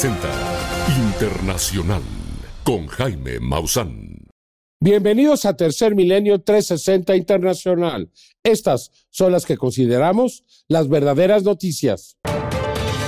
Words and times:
360 0.00 0.96
Internacional 0.96 2.02
con 2.64 2.86
Jaime 2.86 3.38
Maussan. 3.38 4.28
Bienvenidos 4.80 5.44
a 5.44 5.54
Tercer 5.58 5.94
Milenio 5.94 6.40
360 6.40 7.16
Internacional. 7.16 8.10
Estas 8.42 8.92
son 9.10 9.32
las 9.32 9.44
que 9.44 9.58
consideramos 9.58 10.42
las 10.68 10.88
verdaderas 10.88 11.42
noticias. 11.42 12.16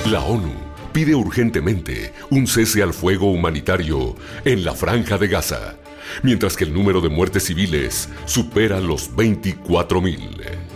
La 0.05 0.23
ONU 0.23 0.53
pide 0.91 1.15
urgentemente 1.15 2.13
un 2.29 2.45
cese 2.45 2.83
al 2.83 2.93
fuego 2.93 3.31
humanitario 3.31 4.15
en 4.45 4.63
la 4.63 4.75
franja 4.75 5.17
de 5.17 5.29
Gaza, 5.29 5.77
mientras 6.21 6.55
que 6.55 6.65
el 6.65 6.75
número 6.75 7.01
de 7.01 7.09
muertes 7.09 7.45
civiles 7.45 8.07
supera 8.25 8.79
los 8.79 9.09
24.000. 9.15 10.72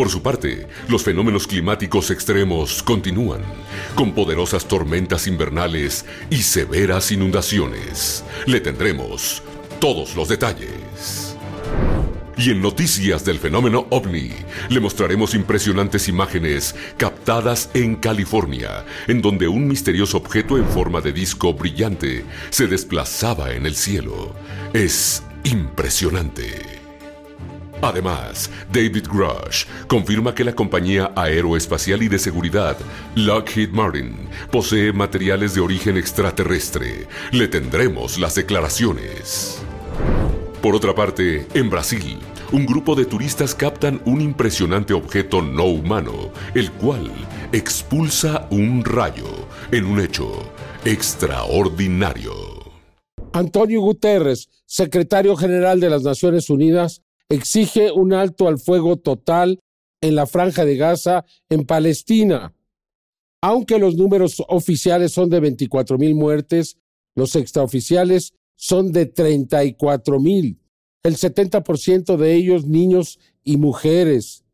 Por 0.00 0.08
su 0.08 0.22
parte, 0.22 0.66
los 0.88 1.04
fenómenos 1.04 1.46
climáticos 1.46 2.10
extremos 2.10 2.82
continúan, 2.82 3.42
con 3.94 4.14
poderosas 4.14 4.66
tormentas 4.66 5.26
invernales 5.26 6.06
y 6.30 6.38
severas 6.38 7.12
inundaciones. 7.12 8.24
Le 8.46 8.60
tendremos 8.62 9.42
todos 9.78 10.16
los 10.16 10.30
detalles. 10.30 11.36
Y 12.38 12.50
en 12.50 12.62
noticias 12.62 13.26
del 13.26 13.38
fenómeno 13.38 13.88
ovni, 13.90 14.30
le 14.70 14.80
mostraremos 14.80 15.34
impresionantes 15.34 16.08
imágenes 16.08 16.74
captadas 16.96 17.68
en 17.74 17.96
California, 17.96 18.86
en 19.06 19.20
donde 19.20 19.48
un 19.48 19.68
misterioso 19.68 20.16
objeto 20.16 20.56
en 20.56 20.64
forma 20.66 21.02
de 21.02 21.12
disco 21.12 21.52
brillante 21.52 22.24
se 22.48 22.66
desplazaba 22.68 23.52
en 23.52 23.66
el 23.66 23.76
cielo. 23.76 24.34
Es 24.72 25.22
impresionante. 25.44 26.69
Además, 27.82 28.50
David 28.72 29.06
Grush 29.08 29.64
confirma 29.86 30.34
que 30.34 30.44
la 30.44 30.54
compañía 30.54 31.12
aeroespacial 31.16 32.02
y 32.02 32.08
de 32.08 32.18
seguridad 32.18 32.76
Lockheed 33.14 33.70
Martin 33.70 34.28
posee 34.50 34.92
materiales 34.92 35.54
de 35.54 35.60
origen 35.60 35.96
extraterrestre. 35.96 37.06
Le 37.32 37.48
tendremos 37.48 38.18
las 38.18 38.34
declaraciones. 38.34 39.62
Por 40.60 40.74
otra 40.74 40.94
parte, 40.94 41.46
en 41.54 41.70
Brasil, 41.70 42.18
un 42.52 42.66
grupo 42.66 42.94
de 42.94 43.06
turistas 43.06 43.54
captan 43.54 44.02
un 44.04 44.20
impresionante 44.20 44.92
objeto 44.92 45.40
no 45.40 45.64
humano, 45.64 46.32
el 46.54 46.70
cual 46.72 47.10
expulsa 47.52 48.46
un 48.50 48.84
rayo 48.84 49.28
en 49.72 49.86
un 49.86 50.00
hecho 50.00 50.30
extraordinario. 50.84 52.34
Antonio 53.32 53.80
Guterres, 53.80 54.48
secretario 54.66 55.36
general 55.36 55.80
de 55.80 55.88
las 55.88 56.02
Naciones 56.02 56.50
Unidas, 56.50 57.02
exige 57.30 57.92
un 57.92 58.12
alto 58.12 58.48
al 58.48 58.58
fuego 58.58 58.98
total 58.98 59.60
en 60.02 60.14
la 60.14 60.26
franja 60.26 60.64
de 60.64 60.76
Gaza, 60.76 61.24
en 61.48 61.64
Palestina. 61.64 62.54
Aunque 63.40 63.78
los 63.78 63.96
números 63.96 64.42
oficiales 64.48 65.12
son 65.12 65.30
de 65.30 65.40
24 65.40 65.96
mil 65.96 66.14
muertes, 66.14 66.76
los 67.14 67.36
extraoficiales 67.36 68.34
son 68.56 68.92
de 68.92 69.06
34 69.06 70.20
mil, 70.20 70.60
el 71.02 71.16
70% 71.16 72.16
de 72.16 72.34
ellos 72.34 72.66
niños 72.66 73.18
y 73.42 73.56
mujeres. 73.56 74.44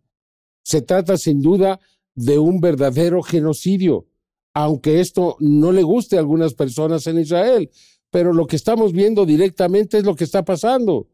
Se 0.62 0.82
trata 0.82 1.16
sin 1.16 1.42
duda 1.42 1.80
de 2.14 2.38
un 2.38 2.60
verdadero 2.60 3.22
genocidio, 3.22 4.06
aunque 4.54 5.00
esto 5.00 5.36
no 5.40 5.72
le 5.72 5.82
guste 5.82 6.16
a 6.16 6.20
algunas 6.20 6.54
personas 6.54 7.06
en 7.06 7.18
Israel, 7.18 7.70
pero 8.10 8.32
lo 8.32 8.46
que 8.46 8.56
estamos 8.56 8.92
viendo 8.92 9.26
directamente 9.26 9.98
es 9.98 10.04
lo 10.04 10.14
que 10.14 10.24
está 10.24 10.44
pasando. 10.44 11.08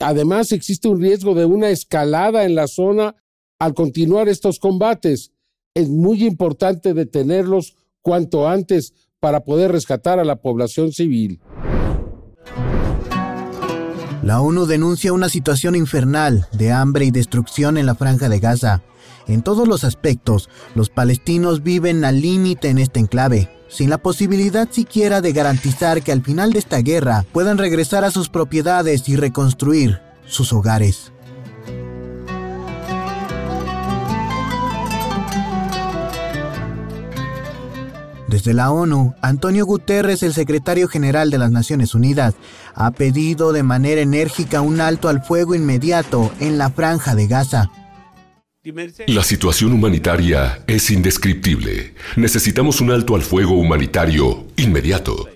Además, 0.00 0.52
existe 0.52 0.88
un 0.88 1.00
riesgo 1.00 1.34
de 1.34 1.46
una 1.46 1.70
escalada 1.70 2.44
en 2.44 2.54
la 2.54 2.66
zona 2.66 3.16
al 3.58 3.74
continuar 3.74 4.28
estos 4.28 4.58
combates. 4.58 5.32
Es 5.74 5.88
muy 5.88 6.24
importante 6.24 6.92
detenerlos 6.92 7.76
cuanto 8.02 8.48
antes 8.48 8.92
para 9.20 9.44
poder 9.44 9.72
rescatar 9.72 10.18
a 10.18 10.24
la 10.24 10.36
población 10.36 10.92
civil. 10.92 11.40
La 14.22 14.40
ONU 14.40 14.66
denuncia 14.66 15.12
una 15.12 15.28
situación 15.28 15.76
infernal 15.76 16.46
de 16.52 16.72
hambre 16.72 17.04
y 17.04 17.10
destrucción 17.10 17.78
en 17.78 17.86
la 17.86 17.94
franja 17.94 18.28
de 18.28 18.40
Gaza. 18.40 18.82
En 19.28 19.42
todos 19.42 19.66
los 19.66 19.84
aspectos, 19.84 20.50
los 20.74 20.90
palestinos 20.90 21.62
viven 21.62 22.04
al 22.04 22.20
límite 22.20 22.68
en 22.68 22.78
este 22.78 23.00
enclave 23.00 23.55
sin 23.68 23.90
la 23.90 23.98
posibilidad 23.98 24.68
siquiera 24.70 25.20
de 25.20 25.32
garantizar 25.32 26.02
que 26.02 26.12
al 26.12 26.22
final 26.22 26.52
de 26.52 26.58
esta 26.58 26.78
guerra 26.78 27.24
puedan 27.32 27.58
regresar 27.58 28.04
a 28.04 28.10
sus 28.10 28.28
propiedades 28.28 29.08
y 29.08 29.16
reconstruir 29.16 30.00
sus 30.26 30.52
hogares. 30.52 31.12
Desde 38.28 38.54
la 38.54 38.72
ONU, 38.72 39.14
Antonio 39.22 39.64
Guterres, 39.64 40.22
el 40.22 40.34
secretario 40.34 40.88
general 40.88 41.30
de 41.30 41.38
las 41.38 41.52
Naciones 41.52 41.94
Unidas, 41.94 42.34
ha 42.74 42.90
pedido 42.90 43.52
de 43.52 43.62
manera 43.62 44.00
enérgica 44.00 44.60
un 44.60 44.80
alto 44.80 45.08
al 45.08 45.22
fuego 45.22 45.54
inmediato 45.54 46.32
en 46.40 46.58
la 46.58 46.70
franja 46.70 47.14
de 47.14 47.28
Gaza. 47.28 47.70
La 49.06 49.22
situación 49.22 49.72
humanitaria 49.72 50.64
es 50.66 50.90
indescriptible. 50.90 51.94
Necesitamos 52.16 52.80
un 52.80 52.90
alto 52.90 53.14
al 53.14 53.22
fuego 53.22 53.54
humanitario 53.54 54.44
inmediato. 54.56 55.28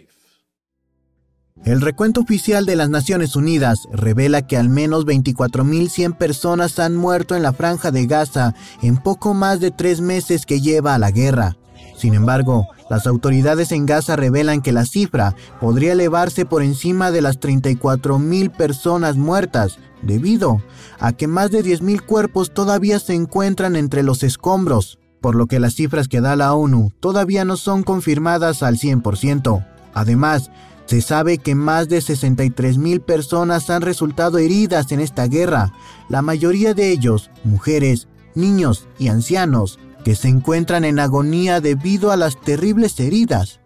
El 1.64 1.80
recuento 1.80 2.22
oficial 2.22 2.66
de 2.66 2.74
las 2.74 2.90
Naciones 2.90 3.36
Unidas 3.36 3.86
revela 3.92 4.48
que 4.48 4.56
al 4.56 4.68
menos 4.68 5.06
24.100 5.06 6.16
personas 6.16 6.80
han 6.80 6.96
muerto 6.96 7.36
en 7.36 7.44
la 7.44 7.52
franja 7.52 7.92
de 7.92 8.06
Gaza 8.06 8.54
en 8.82 8.96
poco 8.96 9.32
más 9.32 9.60
de 9.60 9.70
tres 9.70 10.00
meses 10.00 10.44
que 10.44 10.60
lleva 10.60 10.96
a 10.96 10.98
la 10.98 11.12
guerra. 11.12 11.56
Sin 11.96 12.14
embargo, 12.14 12.66
las 12.90 13.06
autoridades 13.06 13.70
en 13.70 13.86
Gaza 13.86 14.16
revelan 14.16 14.62
que 14.62 14.72
la 14.72 14.84
cifra 14.84 15.36
podría 15.60 15.92
elevarse 15.92 16.44
por 16.44 16.62
encima 16.62 17.12
de 17.12 17.22
las 17.22 17.38
34.000 17.38 18.50
personas 18.50 19.16
muertas, 19.16 19.78
debido 20.02 20.60
a 20.98 21.12
que 21.12 21.28
más 21.28 21.52
de 21.52 21.64
10.000 21.64 22.04
cuerpos 22.04 22.52
todavía 22.52 22.98
se 22.98 23.14
encuentran 23.14 23.76
entre 23.76 24.02
los 24.02 24.24
escombros, 24.24 24.98
por 25.20 25.36
lo 25.36 25.46
que 25.46 25.60
las 25.60 25.74
cifras 25.74 26.08
que 26.08 26.20
da 26.20 26.34
la 26.34 26.52
ONU 26.52 26.90
todavía 26.98 27.44
no 27.44 27.56
son 27.56 27.84
confirmadas 27.84 28.64
al 28.64 28.76
100%. 28.76 29.64
Además, 29.94 30.50
se 30.86 31.00
sabe 31.00 31.38
que 31.38 31.54
más 31.54 31.88
de 31.88 31.98
63.000 31.98 33.00
personas 33.04 33.70
han 33.70 33.82
resultado 33.82 34.38
heridas 34.38 34.90
en 34.90 34.98
esta 34.98 35.28
guerra, 35.28 35.72
la 36.08 36.22
mayoría 36.22 36.74
de 36.74 36.90
ellos 36.90 37.30
mujeres, 37.44 38.08
niños 38.34 38.88
y 38.98 39.08
ancianos, 39.08 39.78
que 40.04 40.14
se 40.14 40.28
encuentran 40.28 40.84
en 40.84 40.98
agonía 40.98 41.60
debido 41.60 42.10
a 42.10 42.16
las 42.16 42.40
terribles 42.40 42.98
heridas 43.00 43.60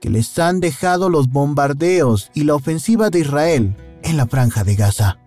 que 0.00 0.10
les 0.10 0.38
han 0.38 0.60
dejado 0.60 1.10
los 1.10 1.28
bombardeos 1.28 2.30
y 2.34 2.44
la 2.44 2.54
ofensiva 2.54 3.10
de 3.10 3.20
Israel 3.20 3.76
en 4.02 4.16
la 4.16 4.26
franja 4.26 4.64
de 4.64 4.74
Gaza. 4.74 5.18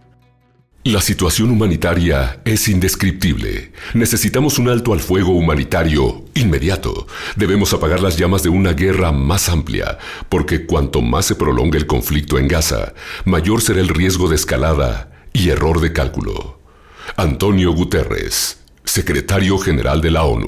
La 0.86 1.00
situación 1.00 1.50
humanitaria 1.50 2.42
es 2.44 2.68
indescriptible. 2.68 3.72
Necesitamos 3.94 4.60
un 4.60 4.68
alto 4.68 4.92
al 4.92 5.00
fuego 5.00 5.32
humanitario 5.32 6.26
inmediato. 6.34 7.08
Debemos 7.38 7.74
apagar 7.74 8.02
las 8.02 8.18
llamas 8.18 8.44
de 8.44 8.50
una 8.50 8.74
guerra 8.74 9.14
más 9.14 9.48
amplia, 9.48 9.98
porque 10.28 10.66
cuanto 10.66 11.02
más 11.02 11.26
se 11.26 11.36
prolongue 11.36 11.78
el 11.78 11.88
conflicto 11.88 12.38
en 12.38 12.50
Gaza, 12.50 12.94
mayor 13.24 13.62
será 13.62 13.80
el 13.80 13.88
riesgo 13.88 14.28
de 14.28 14.36
escalada 14.36 15.10
y 15.32 15.50
error 15.50 15.80
de 15.80 15.94
cálculo. 15.94 16.60
Antonio 17.16 17.72
Guterres, 17.72 18.63
secretario 18.84 19.58
general 19.58 20.02
de 20.02 20.12
la 20.12 20.24
ONU. 20.24 20.48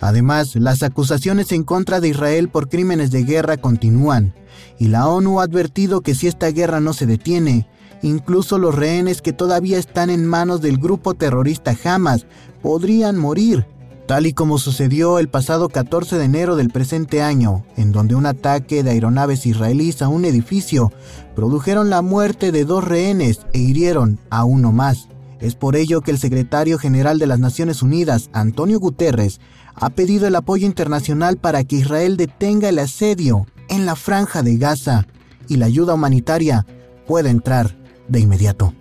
Además, 0.00 0.54
las 0.54 0.82
acusaciones 0.82 1.52
en 1.52 1.64
contra 1.64 2.00
de 2.00 2.08
Israel 2.08 2.48
por 2.48 2.68
crímenes 2.68 3.10
de 3.10 3.24
guerra 3.24 3.56
continúan, 3.56 4.34
y 4.78 4.88
la 4.88 5.08
ONU 5.08 5.40
ha 5.40 5.44
advertido 5.44 6.02
que 6.02 6.14
si 6.14 6.28
esta 6.28 6.48
guerra 6.48 6.80
no 6.80 6.92
se 6.92 7.06
detiene, 7.06 7.66
Incluso 8.02 8.58
los 8.58 8.74
rehenes 8.74 9.22
que 9.22 9.32
todavía 9.32 9.78
están 9.78 10.10
en 10.10 10.26
manos 10.26 10.60
del 10.60 10.78
grupo 10.78 11.14
terrorista 11.14 11.74
Hamas 11.84 12.26
podrían 12.62 13.18
morir, 13.18 13.66
tal 14.06 14.26
y 14.26 14.32
como 14.32 14.58
sucedió 14.58 15.18
el 15.18 15.28
pasado 15.28 15.68
14 15.68 16.16
de 16.16 16.24
enero 16.24 16.56
del 16.56 16.70
presente 16.70 17.22
año, 17.22 17.64
en 17.76 17.90
donde 17.90 18.14
un 18.14 18.26
ataque 18.26 18.82
de 18.82 18.90
aeronaves 18.90 19.46
israelíes 19.46 20.00
a 20.02 20.08
un 20.08 20.24
edificio 20.24 20.92
produjeron 21.34 21.90
la 21.90 22.02
muerte 22.02 22.52
de 22.52 22.64
dos 22.64 22.84
rehenes 22.84 23.40
e 23.52 23.58
hirieron 23.58 24.20
a 24.30 24.44
uno 24.44 24.70
más. 24.70 25.08
Es 25.40 25.54
por 25.54 25.76
ello 25.76 26.00
que 26.00 26.10
el 26.10 26.18
secretario 26.18 26.78
general 26.78 27.18
de 27.18 27.26
las 27.26 27.38
Naciones 27.38 27.82
Unidas, 27.82 28.28
Antonio 28.32 28.80
Guterres, 28.80 29.40
ha 29.74 29.90
pedido 29.90 30.26
el 30.26 30.34
apoyo 30.34 30.66
internacional 30.66 31.36
para 31.36 31.62
que 31.64 31.76
Israel 31.76 32.16
detenga 32.16 32.68
el 32.68 32.78
asedio 32.80 33.46
en 33.68 33.86
la 33.86 33.94
franja 33.94 34.42
de 34.42 34.56
Gaza 34.56 35.06
y 35.48 35.56
la 35.56 35.66
ayuda 35.66 35.94
humanitaria 35.94 36.66
pueda 37.06 37.30
entrar 37.30 37.76
de 38.08 38.20
inmediato. 38.20 38.74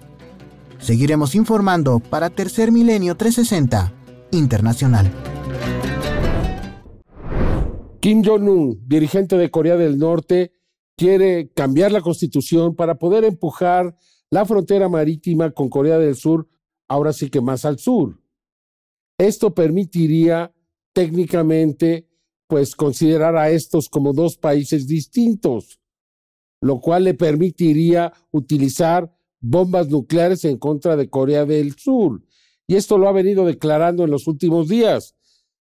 Seguiremos 0.79 1.35
informando 1.35 1.99
para 1.99 2.29
Tercer 2.29 2.71
Milenio 2.71 3.15
360 3.15 3.93
Internacional. 4.31 5.11
Kim 7.99 8.23
Jong-un, 8.23 8.79
dirigente 8.87 9.37
de 9.37 9.51
Corea 9.51 9.75
del 9.75 9.97
Norte, 9.97 10.51
quiere 10.95 11.51
cambiar 11.53 11.91
la 11.91 12.01
constitución 12.01 12.75
para 12.75 12.95
poder 12.95 13.23
empujar 13.23 13.95
la 14.29 14.45
frontera 14.45 14.89
marítima 14.89 15.51
con 15.51 15.69
Corea 15.69 15.97
del 15.97 16.15
Sur, 16.15 16.47
ahora 16.87 17.13
sí 17.13 17.29
que 17.29 17.41
más 17.41 17.65
al 17.65 17.79
sur. 17.79 18.21
Esto 19.17 19.53
permitiría 19.53 20.53
técnicamente 20.93 22.07
pues 22.47 22.75
considerar 22.75 23.35
a 23.35 23.49
estos 23.49 23.89
como 23.89 24.13
dos 24.13 24.37
países 24.37 24.87
distintos, 24.87 25.79
lo 26.61 26.79
cual 26.79 27.03
le 27.05 27.13
permitiría 27.13 28.13
utilizar 28.31 29.13
bombas 29.39 29.89
nucleares 29.89 30.45
en 30.45 30.57
contra 30.57 30.95
de 30.95 31.09
Corea 31.09 31.45
del 31.45 31.75
Sur. 31.75 32.23
Y 32.67 32.75
esto 32.75 32.97
lo 32.97 33.07
ha 33.07 33.11
venido 33.11 33.45
declarando 33.45 34.03
en 34.03 34.11
los 34.11 34.27
últimos 34.27 34.67
días. 34.67 35.15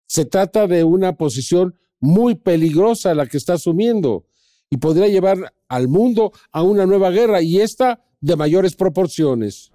Se 0.06 0.24
trata 0.24 0.66
de 0.66 0.84
una 0.84 1.16
posición 1.16 1.74
muy 2.00 2.36
peligrosa 2.36 3.14
la 3.14 3.26
que 3.26 3.36
está 3.36 3.54
asumiendo 3.54 4.26
y 4.70 4.78
podría 4.78 5.08
llevar 5.08 5.54
al 5.68 5.88
mundo 5.88 6.32
a 6.52 6.62
una 6.62 6.86
nueva 6.86 7.10
guerra 7.10 7.42
y 7.42 7.60
esta 7.60 8.07
de 8.20 8.36
mayores 8.36 8.74
proporciones. 8.74 9.72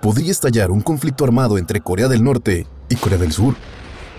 ¿Podría 0.00 0.30
estallar 0.30 0.70
un 0.70 0.80
conflicto 0.80 1.24
armado 1.24 1.58
entre 1.58 1.80
Corea 1.80 2.08
del 2.08 2.22
Norte 2.22 2.66
y 2.88 2.96
Corea 2.96 3.18
del 3.18 3.32
Sur? 3.32 3.54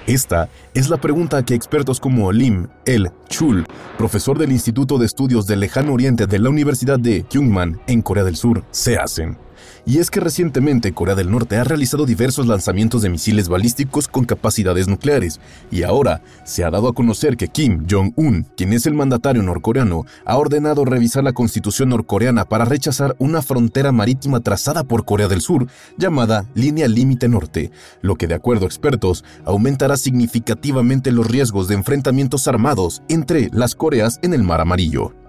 Esta 0.08 0.50
es 0.74 0.90
la 0.90 0.98
pregunta 0.98 1.44
que 1.44 1.56
expertos 1.56 2.00
como 2.00 2.32
Lim 2.32 2.68
El 2.86 3.12
Chul, 3.30 3.66
profesor 3.98 4.38
del 4.38 4.52
Instituto 4.52 4.98
de 4.98 5.06
Estudios 5.06 5.48
del 5.48 5.62
Lejano 5.62 5.94
Oriente 5.94 6.28
de 6.28 6.40
la 6.40 6.50
Universidad 6.50 7.00
de 7.00 7.24
Kyungman 7.24 7.82
en 7.88 8.02
Corea 8.02 8.24
del 8.24 8.36
Sur, 8.36 8.64
se 8.72 8.98
hacen. 8.98 9.45
Y 9.88 10.00
es 10.00 10.10
que 10.10 10.20
recientemente 10.20 10.94
Corea 10.94 11.14
del 11.14 11.30
Norte 11.30 11.58
ha 11.58 11.64
realizado 11.64 12.08
diversos 12.08 12.48
lanzamientos 12.48 13.04
de 13.04 13.10
misiles 13.10 13.50
balísticos 13.50 14.08
con 14.08 14.26
capacidades 14.26 14.88
nucleares, 14.88 15.40
y 15.70 15.84
ahora 15.84 16.24
se 16.44 16.64
ha 16.64 16.72
dado 16.72 16.88
a 16.88 16.94
conocer 16.94 17.38
que 17.38 17.50
Kim 17.50 17.86
Jong-un, 17.88 18.48
quien 18.58 18.74
es 18.74 18.88
el 18.88 18.96
mandatario 18.96 19.44
norcoreano, 19.44 20.06
ha 20.26 20.38
ordenado 20.38 20.86
revisar 20.86 21.24
la 21.24 21.34
constitución 21.34 21.90
norcoreana 21.90 22.46
para 22.46 22.66
rechazar 22.66 23.16
una 23.20 23.44
frontera 23.44 23.92
marítima 23.92 24.40
trazada 24.40 24.84
por 24.84 25.06
Corea 25.06 25.28
del 25.28 25.42
Sur, 25.42 25.68
llamada 26.00 26.50
Línea 26.56 26.88
Límite 26.88 27.28
Norte, 27.28 27.70
lo 28.02 28.16
que 28.16 28.26
de 28.26 28.34
acuerdo 28.34 28.66
a 28.66 28.68
expertos 28.68 29.24
aumentará 29.46 29.98
significativamente 29.98 31.12
los 31.12 31.28
riesgos 31.28 31.68
de 31.68 31.76
enfrentamientos 31.76 32.48
armados 32.48 33.04
entre 33.08 33.50
las 33.52 33.76
Coreas 33.76 34.20
en 34.24 34.34
el 34.34 34.42
Mar 34.42 34.62
Amarillo. 34.62 35.25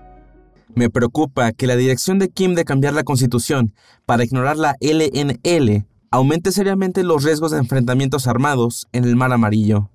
Me 0.76 0.90
preocupa 0.90 1.52
que 1.52 1.66
la 1.66 1.74
dirección 1.74 2.18
de 2.18 2.28
Kim 2.28 2.54
de 2.54 2.66
cambiar 2.66 2.92
la 2.92 3.02
constitución 3.02 3.72
para 4.04 4.24
ignorar 4.24 4.58
la 4.58 4.76
LNL 4.80 5.86
aumente 6.10 6.52
seriamente 6.52 7.02
los 7.02 7.24
riesgos 7.24 7.52
de 7.52 7.58
enfrentamientos 7.58 8.26
armados 8.26 8.86
en 8.92 9.04
el 9.04 9.16
Mar 9.16 9.32
Amarillo. 9.32 9.88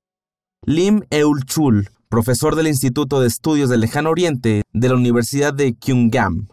Lim 0.66 1.01
Eul-chul, 1.12 1.89
profesor 2.10 2.56
del 2.56 2.68
Instituto 2.68 3.22
de 3.22 3.28
Estudios 3.28 3.69
del 3.69 3.81
Lejano 3.81 4.10
Oriente 4.10 4.63
de 4.74 4.89
la 4.89 4.95
Universidad 4.95 5.54
de 5.54 5.74
Kyungam. 5.74 6.48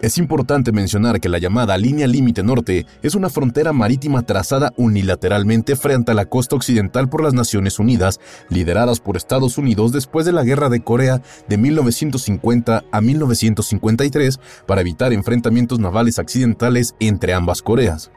Es 0.00 0.16
importante 0.16 0.72
mencionar 0.72 1.20
que 1.20 1.28
la 1.28 1.36
llamada 1.36 1.76
línea 1.76 2.06
límite 2.06 2.42
norte 2.42 2.86
es 3.02 3.14
una 3.14 3.28
frontera 3.28 3.74
marítima 3.74 4.22
trazada 4.22 4.72
unilateralmente 4.78 5.76
frente 5.76 6.12
a 6.12 6.14
la 6.14 6.24
costa 6.24 6.56
occidental 6.56 7.10
por 7.10 7.22
las 7.22 7.34
Naciones 7.34 7.78
Unidas, 7.78 8.18
lideradas 8.48 8.98
por 9.00 9.18
Estados 9.18 9.58
Unidos 9.58 9.92
después 9.92 10.24
de 10.24 10.32
la 10.32 10.42
Guerra 10.42 10.70
de 10.70 10.80
Corea 10.80 11.20
de 11.48 11.58
1950 11.58 12.84
a 12.90 13.00
1953 13.02 14.40
para 14.66 14.80
evitar 14.80 15.12
enfrentamientos 15.12 15.78
navales 15.78 16.18
accidentales 16.18 16.94
entre 16.98 17.34
ambas 17.34 17.60
Coreas, 17.60 18.10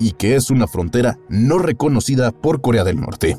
y 0.00 0.12
que 0.12 0.34
es 0.34 0.50
una 0.50 0.66
frontera 0.66 1.18
no 1.28 1.58
reconocida 1.58 2.32
por 2.32 2.60
Corea 2.60 2.82
del 2.82 3.00
Norte. 3.00 3.36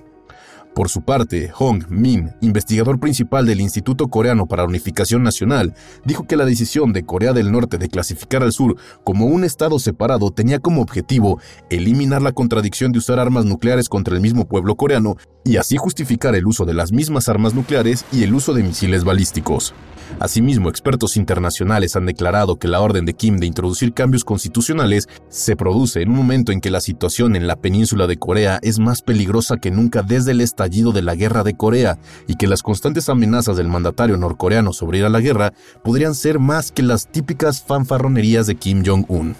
Por 0.79 0.87
su 0.87 1.01
parte, 1.01 1.49
Hong 1.49 1.83
Min, 1.89 2.31
investigador 2.39 3.01
principal 3.01 3.45
del 3.45 3.59
Instituto 3.59 4.07
Coreano 4.07 4.45
para 4.45 4.63
la 4.63 4.69
Unificación 4.69 5.23
Nacional, 5.23 5.73
dijo 6.05 6.25
que 6.25 6.37
la 6.37 6.45
decisión 6.45 6.93
de 6.93 7.03
Corea 7.03 7.33
del 7.33 7.51
Norte 7.51 7.77
de 7.77 7.89
clasificar 7.89 8.43
al 8.43 8.53
sur 8.53 8.77
como 9.03 9.25
un 9.25 9.43
estado 9.43 9.77
separado 9.79 10.31
tenía 10.31 10.59
como 10.59 10.81
objetivo 10.81 11.41
eliminar 11.69 12.21
la 12.21 12.31
contradicción 12.31 12.93
de 12.93 12.99
usar 12.99 13.19
armas 13.19 13.43
nucleares 13.43 13.89
contra 13.89 14.15
el 14.15 14.21
mismo 14.21 14.47
pueblo 14.47 14.75
coreano 14.75 15.17
y 15.43 15.57
así 15.57 15.75
justificar 15.75 16.33
el 16.35 16.47
uso 16.47 16.63
de 16.63 16.73
las 16.73 16.93
mismas 16.93 17.27
armas 17.27 17.53
nucleares 17.53 18.05
y 18.13 18.23
el 18.23 18.33
uso 18.33 18.53
de 18.53 18.63
misiles 18.63 19.03
balísticos. 19.03 19.73
Asimismo, 20.19 20.69
expertos 20.69 21.17
internacionales 21.17 21.95
han 21.95 22.05
declarado 22.05 22.57
que 22.57 22.67
la 22.67 22.81
orden 22.81 23.05
de 23.05 23.13
Kim 23.13 23.37
de 23.37 23.45
introducir 23.45 23.93
cambios 23.93 24.23
constitucionales 24.23 25.07
se 25.27 25.55
produce 25.55 26.01
en 26.01 26.09
un 26.09 26.15
momento 26.15 26.51
en 26.51 26.61
que 26.61 26.71
la 26.71 26.81
situación 26.81 27.35
en 27.35 27.47
la 27.47 27.57
península 27.57 28.07
de 28.07 28.17
Corea 28.17 28.59
es 28.63 28.79
más 28.79 29.01
peligrosa 29.01 29.57
que 29.57 29.71
nunca 29.71 30.01
desde 30.01 30.31
el 30.31 30.41
estallido 30.41 30.68
de 30.69 31.01
la 31.01 31.15
guerra 31.15 31.43
de 31.43 31.57
Corea 31.57 31.97
y 32.27 32.35
que 32.35 32.47
las 32.47 32.63
constantes 32.63 33.09
amenazas 33.09 33.57
del 33.57 33.67
mandatario 33.67 34.17
norcoreano 34.17 34.71
sobre 34.71 34.99
ir 34.99 35.05
a 35.05 35.09
la 35.09 35.19
guerra 35.19 35.53
podrían 35.83 36.15
ser 36.15 36.39
más 36.39 36.71
que 36.71 36.83
las 36.83 37.07
típicas 37.07 37.61
fanfarronerías 37.61 38.47
de 38.47 38.55
Kim 38.55 38.83
Jong-un. 38.85 39.35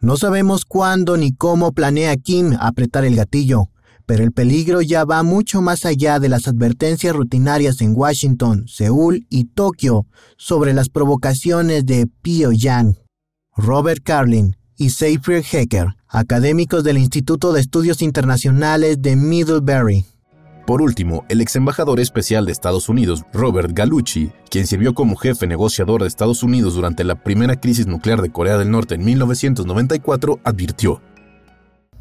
No 0.00 0.16
sabemos 0.16 0.64
cuándo 0.64 1.16
ni 1.16 1.32
cómo 1.32 1.72
planea 1.72 2.16
Kim 2.16 2.56
apretar 2.58 3.04
el 3.04 3.14
gatillo, 3.14 3.68
pero 4.06 4.24
el 4.24 4.32
peligro 4.32 4.82
ya 4.82 5.04
va 5.04 5.22
mucho 5.22 5.62
más 5.62 5.86
allá 5.86 6.18
de 6.18 6.28
las 6.28 6.48
advertencias 6.48 7.14
rutinarias 7.14 7.80
en 7.80 7.94
Washington, 7.96 8.64
Seúl 8.66 9.26
y 9.30 9.44
Tokio 9.44 10.06
sobre 10.36 10.74
las 10.74 10.88
provocaciones 10.88 11.86
de 11.86 12.08
Pyongyang. 12.20 12.96
Robert 13.56 14.02
Carlin 14.02 14.56
y 14.76 14.90
Seyfried 14.90 15.44
Hecker, 15.52 15.94
académicos 16.08 16.82
del 16.82 16.98
Instituto 16.98 17.52
de 17.52 17.60
Estudios 17.60 18.02
Internacionales 18.02 19.00
de 19.00 19.14
Middlebury. 19.14 20.04
Por 20.66 20.82
último, 20.82 21.24
el 21.28 21.40
ex 21.40 21.56
embajador 21.56 22.00
especial 22.00 22.46
de 22.46 22.52
Estados 22.52 22.88
Unidos, 22.88 23.24
Robert 23.32 23.70
Galucci, 23.72 24.30
quien 24.50 24.66
sirvió 24.66 24.94
como 24.94 25.16
jefe 25.16 25.46
negociador 25.46 26.02
de 26.02 26.08
Estados 26.08 26.42
Unidos 26.42 26.74
durante 26.74 27.04
la 27.04 27.16
primera 27.16 27.60
crisis 27.60 27.86
nuclear 27.86 28.22
de 28.22 28.30
Corea 28.30 28.58
del 28.58 28.70
Norte 28.70 28.94
en 28.94 29.04
1994, 29.04 30.40
advirtió, 30.44 31.00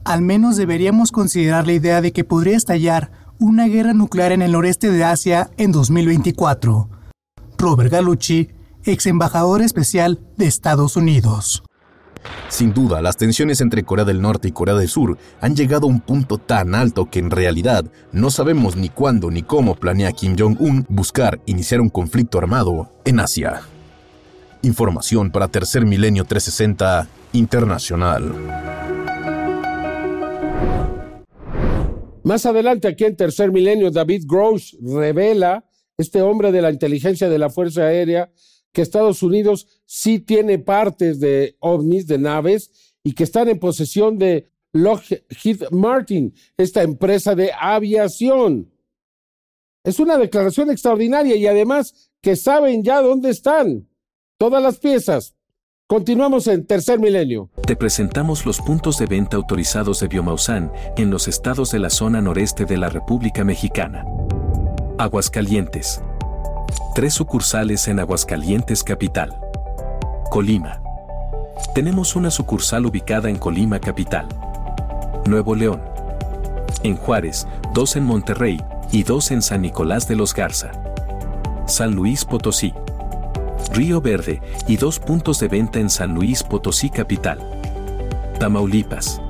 al 0.03 0.21
menos 0.21 0.57
deberíamos 0.57 1.11
considerar 1.11 1.67
la 1.67 1.73
idea 1.73 2.01
de 2.01 2.11
que 2.11 2.23
podría 2.23 2.57
estallar 2.57 3.11
una 3.39 3.67
guerra 3.67 3.93
nuclear 3.93 4.31
en 4.31 4.41
el 4.41 4.51
noreste 4.51 4.91
de 4.91 5.03
Asia 5.03 5.51
en 5.57 5.71
2024. 5.71 6.89
Robert 7.57 7.91
Galucci, 7.91 8.49
ex 8.83 9.05
embajador 9.05 9.61
especial 9.61 10.19
de 10.37 10.47
Estados 10.47 10.95
Unidos. 10.95 11.63
Sin 12.49 12.73
duda, 12.73 13.01
las 13.01 13.17
tensiones 13.17 13.61
entre 13.61 13.83
Corea 13.83 14.05
del 14.05 14.21
Norte 14.21 14.47
y 14.47 14.51
Corea 14.51 14.75
del 14.75 14.87
Sur 14.87 15.17
han 15.39 15.55
llegado 15.55 15.87
a 15.87 15.89
un 15.89 16.01
punto 16.01 16.37
tan 16.37 16.75
alto 16.75 17.09
que 17.09 17.19
en 17.19 17.31
realidad 17.31 17.85
no 18.11 18.29
sabemos 18.29 18.75
ni 18.75 18.89
cuándo 18.89 19.31
ni 19.31 19.41
cómo 19.41 19.75
planea 19.75 20.11
Kim 20.11 20.35
Jong-un 20.37 20.85
buscar 20.89 21.39
iniciar 21.45 21.81
un 21.81 21.89
conflicto 21.89 22.37
armado 22.37 22.91
en 23.05 23.19
Asia. 23.19 23.61
Información 24.63 25.31
para 25.31 25.47
Tercer 25.47 25.85
Milenio 25.85 26.25
360 26.25 27.07
Internacional. 27.33 28.33
Más 32.23 32.45
adelante, 32.45 32.87
aquí 32.87 33.05
en 33.05 33.15
Tercer 33.15 33.51
Milenio, 33.51 33.89
David 33.89 34.25
Grosh 34.27 34.75
revela, 34.79 35.65
este 35.97 36.21
hombre 36.21 36.51
de 36.51 36.61
la 36.61 36.71
inteligencia 36.71 37.29
de 37.29 37.39
la 37.39 37.49
Fuerza 37.49 37.83
Aérea, 37.83 38.31
que 38.71 38.81
Estados 38.81 39.23
Unidos 39.23 39.80
sí 39.93 40.19
tiene 40.19 40.57
partes 40.57 41.19
de 41.19 41.57
ovnis, 41.59 42.07
de 42.07 42.17
naves, 42.17 42.95
y 43.03 43.11
que 43.11 43.25
están 43.25 43.49
en 43.49 43.59
posesión 43.59 44.17
de 44.17 44.49
Lockheed 44.71 45.63
Martin, 45.71 46.33
esta 46.55 46.81
empresa 46.81 47.35
de 47.35 47.51
aviación. 47.59 48.71
Es 49.83 49.99
una 49.99 50.17
declaración 50.17 50.71
extraordinaria 50.71 51.35
y 51.35 51.45
además 51.45 52.09
que 52.21 52.37
saben 52.37 52.85
ya 52.85 53.01
dónde 53.01 53.31
están 53.31 53.89
todas 54.37 54.63
las 54.63 54.77
piezas. 54.77 55.35
Continuamos 55.87 56.47
en 56.47 56.65
Tercer 56.65 56.97
Milenio. 56.97 57.49
Te 57.67 57.75
presentamos 57.75 58.45
los 58.45 58.61
puntos 58.61 58.97
de 58.97 59.07
venta 59.07 59.35
autorizados 59.35 59.99
de 59.99 60.07
Biomausan 60.07 60.71
en 60.95 61.09
los 61.09 61.27
estados 61.27 61.71
de 61.71 61.79
la 61.79 61.89
zona 61.89 62.21
noreste 62.21 62.63
de 62.63 62.77
la 62.77 62.87
República 62.87 63.43
Mexicana. 63.43 64.05
Aguascalientes. 64.97 66.01
Tres 66.95 67.13
sucursales 67.13 67.89
en 67.89 67.99
Aguascalientes 67.99 68.85
Capital. 68.85 69.50
Colima. 70.31 70.81
Tenemos 71.75 72.15
una 72.15 72.31
sucursal 72.31 72.85
ubicada 72.85 73.29
en 73.29 73.35
Colima 73.35 73.79
Capital. 73.79 74.29
Nuevo 75.25 75.55
León. 75.55 75.81
En 76.83 76.95
Juárez, 76.95 77.45
dos 77.73 77.97
en 77.97 78.05
Monterrey 78.05 78.63
y 78.93 79.03
dos 79.03 79.31
en 79.31 79.41
San 79.41 79.61
Nicolás 79.61 80.07
de 80.07 80.15
los 80.15 80.33
Garza. 80.33 80.71
San 81.65 81.95
Luis 81.95 82.23
Potosí. 82.23 82.73
Río 83.73 83.99
Verde 83.99 84.41
y 84.69 84.77
dos 84.77 84.99
puntos 84.99 85.37
de 85.41 85.49
venta 85.49 85.79
en 85.79 85.89
San 85.89 86.15
Luis 86.15 86.43
Potosí 86.43 86.89
Capital. 86.89 87.37
Tamaulipas. 88.39 89.21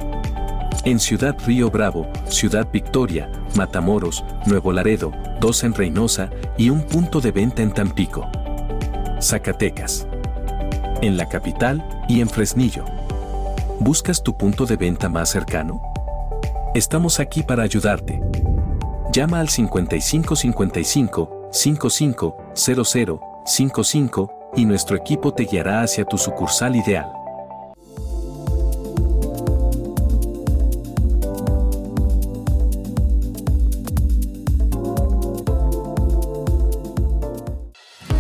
En 0.86 1.00
Ciudad 1.00 1.36
Río 1.48 1.72
Bravo, 1.72 2.05
Ciudad 2.27 2.67
Victoria, 2.72 3.27
Matamoros, 3.55 4.24
Nuevo 4.46 4.72
Laredo, 4.72 5.12
dos 5.39 5.63
en 5.63 5.74
Reynosa 5.74 6.29
y 6.60 6.70
un 6.70 6.84
punto 6.84 7.22
de 7.22 7.31
venta 7.31 7.63
en 7.63 7.72
Tampico. 7.72 8.29
Zacatecas 9.20 10.05
en 11.01 11.17
la 11.17 11.27
capital 11.27 11.84
y 12.08 12.22
en 12.22 12.29
Fresnillo. 12.29 12.86
¿Buscas 13.79 14.24
tu 14.24 14.38
punto 14.38 14.65
de 14.65 14.77
venta 14.77 15.10
más 15.10 15.29
cercano? 15.29 15.81
Estamos 16.74 17.20
aquí 17.20 17.43
para 17.43 17.63
ayudarte. 17.63 18.22
Llama 19.12 19.39
al 19.39 19.50
5555 19.50 21.50
5500 21.51 23.20
55 23.46 24.31
y 24.55 24.65
nuestro 24.65 24.96
equipo 24.96 25.34
te 25.34 25.46
guiará 25.46 25.81
hacia 25.81 26.05
tu 26.05 26.17
sucursal 26.17 26.75
ideal. 26.75 27.12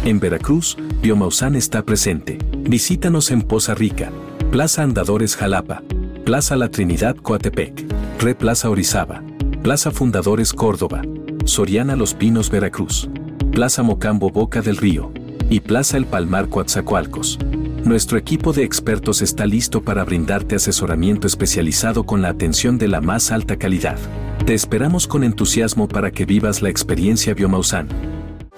En 0.03 0.19
Veracruz, 0.19 0.75
Biomausan 1.01 1.55
está 1.55 1.83
presente. 1.83 2.39
Visítanos 2.63 3.31
en 3.31 3.41
Poza 3.41 3.73
Rica, 3.73 4.11
Plaza 4.51 4.83
Andadores 4.83 5.35
Jalapa, 5.35 5.81
Plaza 6.23 6.55
La 6.55 6.69
Trinidad 6.69 7.15
Coatepec, 7.15 7.85
Re 8.19 8.35
Plaza 8.35 8.69
Orizaba, 8.69 9.23
Plaza 9.63 9.91
Fundadores 9.91 10.53
Córdoba, 10.53 11.01
Soriana 11.45 11.95
Los 11.95 12.13
Pinos 12.13 12.49
Veracruz, 12.49 13.09
Plaza 13.51 13.83
Mocambo 13.83 14.29
Boca 14.29 14.61
del 14.61 14.77
Río 14.77 15.11
y 15.49 15.59
Plaza 15.59 15.97
El 15.97 16.05
Palmar 16.05 16.49
Coatzacoalcos. 16.49 17.39
Nuestro 17.83 18.17
equipo 18.17 18.53
de 18.53 18.63
expertos 18.63 19.21
está 19.23 19.47
listo 19.47 19.81
para 19.81 20.03
brindarte 20.03 20.55
asesoramiento 20.55 21.25
especializado 21.25 22.05
con 22.05 22.21
la 22.21 22.29
atención 22.29 22.77
de 22.77 22.87
la 22.87 23.01
más 23.01 23.31
alta 23.31 23.57
calidad. 23.57 23.97
Te 24.45 24.53
esperamos 24.53 25.07
con 25.07 25.23
entusiasmo 25.23 25.87
para 25.87 26.11
que 26.11 26.25
vivas 26.25 26.61
la 26.61 26.69
experiencia 26.69 27.33
Biomausan. 27.33 27.87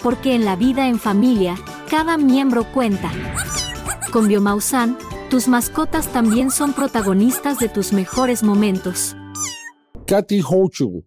Porque 0.02 0.34
en 0.34 0.44
la 0.44 0.56
vida 0.56 0.88
en 0.88 0.98
familia, 0.98 1.56
cada 1.90 2.18
miembro 2.18 2.64
cuenta. 2.64 3.10
Con 4.14 4.28
Biomausan, 4.28 4.96
tus 5.28 5.48
mascotas 5.48 6.12
también 6.12 6.52
son 6.52 6.72
protagonistas 6.72 7.58
de 7.58 7.68
tus 7.68 7.92
mejores 7.92 8.44
momentos. 8.44 9.16
Kathy 10.06 10.40
Hochul, 10.40 11.04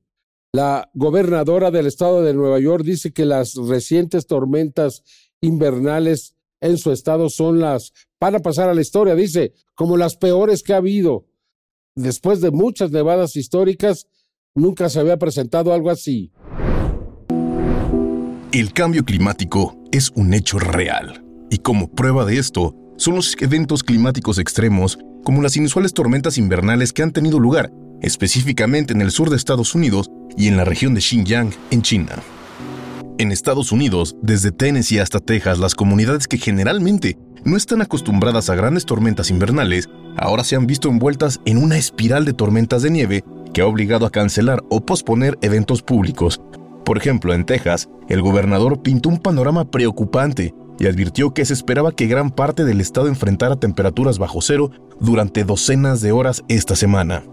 la 0.52 0.90
gobernadora 0.94 1.72
del 1.72 1.88
estado 1.88 2.22
de 2.22 2.34
Nueva 2.34 2.60
York, 2.60 2.84
dice 2.84 3.14
que 3.14 3.24
las 3.24 3.54
recientes 3.56 4.28
tormentas 4.28 5.04
invernales 5.40 6.36
en 6.60 6.78
su 6.78 6.92
estado 6.92 7.30
son 7.30 7.62
las, 7.62 7.94
van 8.20 8.36
a 8.36 8.40
pasar 8.40 8.68
a 8.68 8.74
la 8.74 8.82
historia, 8.82 9.16
dice, 9.16 9.54
como 9.74 9.96
las 9.96 10.18
peores 10.18 10.62
que 10.62 10.74
ha 10.74 10.78
habido. 10.78 11.28
Después 11.96 12.42
de 12.42 12.52
muchas 12.52 12.92
nevadas 12.92 13.38
históricas, 13.38 14.08
nunca 14.54 14.90
se 14.90 15.00
había 15.00 15.16
presentado 15.16 15.72
algo 15.72 15.92
así. 15.92 16.34
El 18.52 18.74
cambio 18.74 19.06
climático 19.06 19.82
es 19.94 20.12
un 20.14 20.34
hecho 20.34 20.60
real, 20.60 21.24
y 21.50 21.60
como 21.60 21.90
prueba 21.90 22.26
de 22.26 22.38
esto, 22.38 22.76
son 22.98 23.16
los 23.16 23.36
eventos 23.40 23.84
climáticos 23.84 24.40
extremos, 24.40 25.00
como 25.24 25.42
las 25.42 25.56
inusuales 25.56 25.94
tormentas 25.94 26.38
invernales 26.38 26.94
que 26.94 27.04
han 27.04 27.12
tenido 27.12 27.40
lugar, 27.40 27.72
específicamente 28.02 28.94
en 28.94 29.02
el 29.02 29.12
sur 29.12 29.30
de 29.30 29.36
Estados 29.36 29.76
Unidos 29.76 30.10
y 30.36 30.48
en 30.48 30.58
la 30.58 30.66
región 30.66 30.94
de 30.94 31.02
Xinjiang, 31.02 31.52
en 31.72 31.82
China. 31.84 32.16
En 33.20 33.32
Estados 33.32 33.72
Unidos, 33.72 34.16
desde 34.22 34.52
Tennessee 34.52 35.00
hasta 35.00 35.20
Texas, 35.20 35.60
las 35.60 35.76
comunidades 35.76 36.28
que 36.28 36.38
generalmente 36.38 37.18
no 37.44 37.56
están 37.56 37.82
acostumbradas 37.82 38.50
a 38.50 38.56
grandes 38.56 38.86
tormentas 38.86 39.30
invernales, 39.30 39.90
ahora 40.18 40.44
se 40.44 40.56
han 40.56 40.68
visto 40.68 40.90
envueltas 40.90 41.40
en 41.46 41.58
una 41.58 41.78
espiral 41.78 42.26
de 42.26 42.34
tormentas 42.34 42.82
de 42.82 42.92
nieve 42.92 43.24
que 43.54 43.62
ha 43.62 43.68
obligado 43.68 44.06
a 44.06 44.12
cancelar 44.12 44.64
o 44.70 44.86
posponer 44.86 45.38
eventos 45.42 45.82
públicos. 45.82 46.42
Por 46.84 46.98
ejemplo, 46.98 47.34
en 47.34 47.46
Texas, 47.46 47.90
el 48.10 48.22
gobernador 48.22 48.82
pintó 48.82 49.10
un 49.10 49.20
panorama 49.20 49.70
preocupante 49.70 50.54
y 50.80 50.88
advirtió 50.88 51.34
que 51.34 51.46
se 51.46 51.54
esperaba 51.54 51.92
que 51.92 52.08
gran 52.08 52.32
parte 52.32 52.64
del 52.64 52.82
estado 52.82 53.08
enfrentara 53.08 53.56
temperaturas 53.56 54.20
bajo 54.20 54.42
cero 54.42 54.72
durante 55.00 55.44
docenas 55.44 56.02
de 56.02 56.12
horas 56.12 56.44
esta 56.48 56.76
semana. 56.76 57.24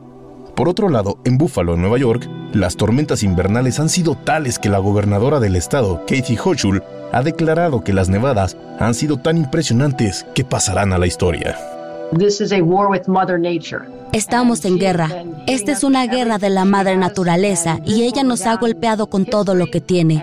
Por 0.54 0.68
otro 0.68 0.88
lado, 0.88 1.18
en 1.24 1.36
Buffalo, 1.36 1.76
Nueva 1.76 1.98
York, 1.98 2.28
las 2.52 2.76
tormentas 2.76 3.24
invernales 3.24 3.80
han 3.80 3.88
sido 3.88 4.14
tales 4.14 4.58
que 4.58 4.68
la 4.68 4.78
gobernadora 4.78 5.40
del 5.40 5.56
estado, 5.56 6.02
Katie 6.06 6.38
Hochul, 6.42 6.82
ha 7.12 7.22
declarado 7.22 7.82
que 7.82 7.92
las 7.92 8.08
nevadas 8.08 8.56
han 8.78 8.94
sido 8.94 9.18
tan 9.18 9.36
impresionantes 9.36 10.24
que 10.34 10.44
pasarán 10.44 10.92
a 10.92 10.98
la 10.98 11.06
historia. 11.06 11.56
Estamos 14.12 14.64
en 14.64 14.78
guerra. 14.78 15.10
Esta 15.46 15.72
es 15.72 15.82
una 15.82 16.06
guerra 16.06 16.38
de 16.38 16.50
la 16.50 16.64
madre 16.64 16.96
naturaleza 16.96 17.80
y 17.84 18.02
ella 18.02 18.22
nos 18.22 18.46
ha 18.46 18.56
golpeado 18.56 19.08
con 19.08 19.24
todo 19.24 19.54
lo 19.54 19.66
que 19.66 19.80
tiene. 19.80 20.22